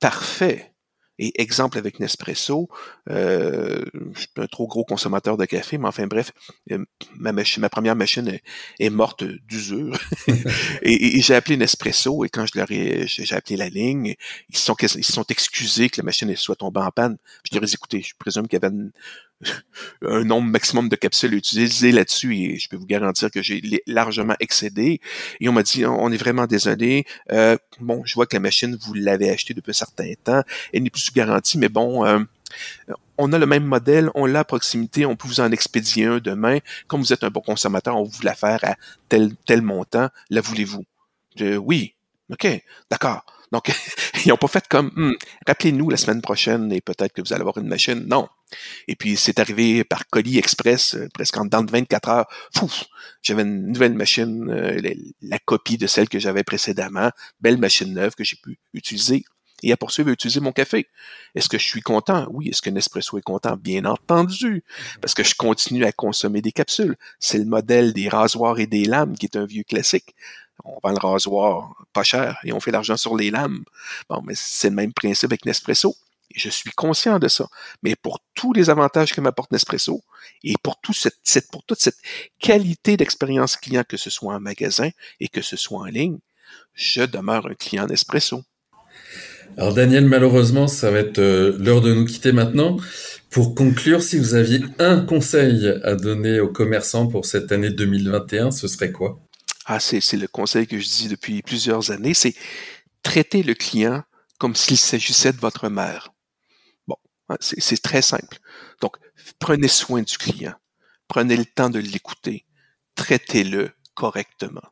[0.00, 0.72] parfait.
[1.18, 2.68] Et exemple avec Nespresso,
[3.10, 6.32] euh, je suis un trop gros consommateur de café, mais enfin bref,
[6.70, 6.84] euh,
[7.16, 8.38] ma, machine, ma première machine
[8.78, 9.98] est, morte d'usure.
[10.82, 14.14] et, j'ai appelé Nespresso et quand je leur ai, j'ai appelé la ligne,
[14.48, 17.16] ils sont, ils sont excusés que la machine soit tombée en panne.
[17.44, 18.92] Je leur ai dit, écoutez, je présume qu'il y avait une,
[20.02, 24.34] un nombre maximum de capsules utilisées là-dessus et je peux vous garantir que j'ai largement
[24.40, 25.00] excédé.
[25.40, 27.04] Et on m'a dit, on est vraiment désolé.
[27.32, 30.42] Euh, bon, je vois que la machine, vous l'avez achetée depuis un certain temps.
[30.72, 32.18] Elle n'est plus sous garantie, mais bon, euh,
[33.16, 36.18] on a le même modèle, on l'a à proximité, on peut vous en expédier un
[36.18, 36.58] demain.
[36.86, 38.76] Comme vous êtes un bon consommateur, on vous la faire à
[39.08, 40.08] tel, tel montant.
[40.30, 40.84] La voulez-vous?
[41.40, 41.94] oui.
[42.30, 42.46] OK,
[42.90, 43.24] d'accord.
[43.52, 43.70] Donc,
[44.24, 45.12] ils n'ont pas fait comme, hmm,
[45.46, 48.04] rappelez-nous la semaine prochaine et peut-être que vous allez avoir une machine.
[48.06, 48.28] Non.
[48.86, 52.26] Et puis, c'est arrivé par colis express, euh, presque en dedans de 24 heures.
[53.22, 54.80] j'avais une nouvelle machine, euh,
[55.22, 57.10] la, copie de celle que j'avais précédemment.
[57.40, 59.24] Belle machine neuve que j'ai pu utiliser
[59.62, 60.88] et à poursuivre à utiliser mon café.
[61.34, 62.26] Est-ce que je suis content?
[62.30, 62.48] Oui.
[62.48, 63.56] Est-ce que Nespresso est content?
[63.56, 64.62] Bien entendu.
[65.00, 66.96] Parce que je continue à consommer des capsules.
[67.18, 70.14] C'est le modèle des rasoirs et des lames qui est un vieux classique
[70.64, 73.64] on vend le rasoir pas cher et on fait l'argent sur les lames.
[74.08, 75.96] Bon, mais c'est le même principe avec Nespresso.
[76.34, 77.48] Je suis conscient de ça.
[77.82, 80.02] Mais pour tous les avantages que m'apporte Nespresso
[80.44, 81.98] et pour toute cette
[82.38, 84.90] qualité d'expérience client, que ce soit en magasin
[85.20, 86.18] et que ce soit en ligne,
[86.74, 88.42] je demeure un client Nespresso.
[89.56, 92.76] Alors Daniel, malheureusement, ça va être euh, l'heure de nous quitter maintenant.
[93.30, 98.50] Pour conclure, si vous aviez un conseil à donner aux commerçants pour cette année 2021,
[98.50, 99.18] ce serait quoi?
[99.70, 102.34] Ah, c'est le conseil que je dis depuis plusieurs années, c'est
[103.02, 104.02] traiter le client
[104.38, 106.08] comme s'il s'agissait de votre mère.
[106.86, 106.96] Bon,
[107.28, 108.38] hein, c'est très simple.
[108.80, 108.96] Donc,
[109.38, 110.54] prenez soin du client.
[111.06, 112.46] Prenez le temps de l'écouter.
[112.94, 114.62] Traitez-le correctement.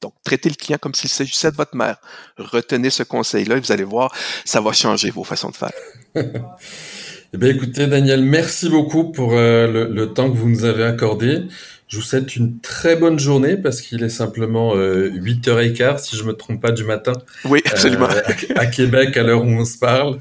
[0.00, 1.98] Donc, traitez le client comme s'il s'agissait de votre mère.
[2.36, 4.12] Retenez ce conseil-là et vous allez voir,
[4.44, 5.70] ça va changer vos façons de faire.
[6.16, 11.46] eh bien, écoutez, Daniel, merci beaucoup pour euh, le, temps que vous nous avez accordé.
[11.92, 16.24] Je vous souhaite une très bonne journée parce qu'il est simplement 8h15, euh, si je
[16.24, 17.12] me trompe pas, du matin.
[17.44, 18.08] Oui, absolument.
[18.08, 20.18] Euh, à, Québec, à l'heure où on se parle.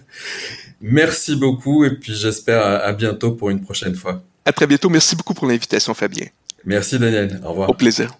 [0.81, 4.21] Merci beaucoup et puis j'espère à bientôt pour une prochaine fois.
[4.43, 4.89] À très bientôt.
[4.89, 6.25] Merci beaucoup pour l'invitation, Fabien.
[6.65, 7.39] Merci, Daniel.
[7.45, 7.69] Au revoir.
[7.69, 8.17] Au plaisir.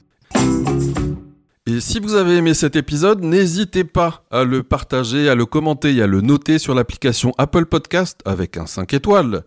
[1.68, 5.93] Et si vous avez aimé cet épisode, n'hésitez pas à le partager, à le commenter
[5.93, 9.43] et à le noter sur l'application Apple Podcast avec un 5 étoiles.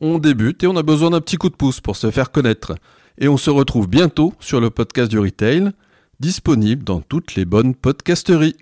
[0.00, 2.76] On débute et on a besoin d'un petit coup de pouce pour se faire connaître.
[3.20, 5.70] Et on se retrouve bientôt sur le podcast du retail,
[6.20, 8.56] disponible dans toutes les bonnes podcasteries.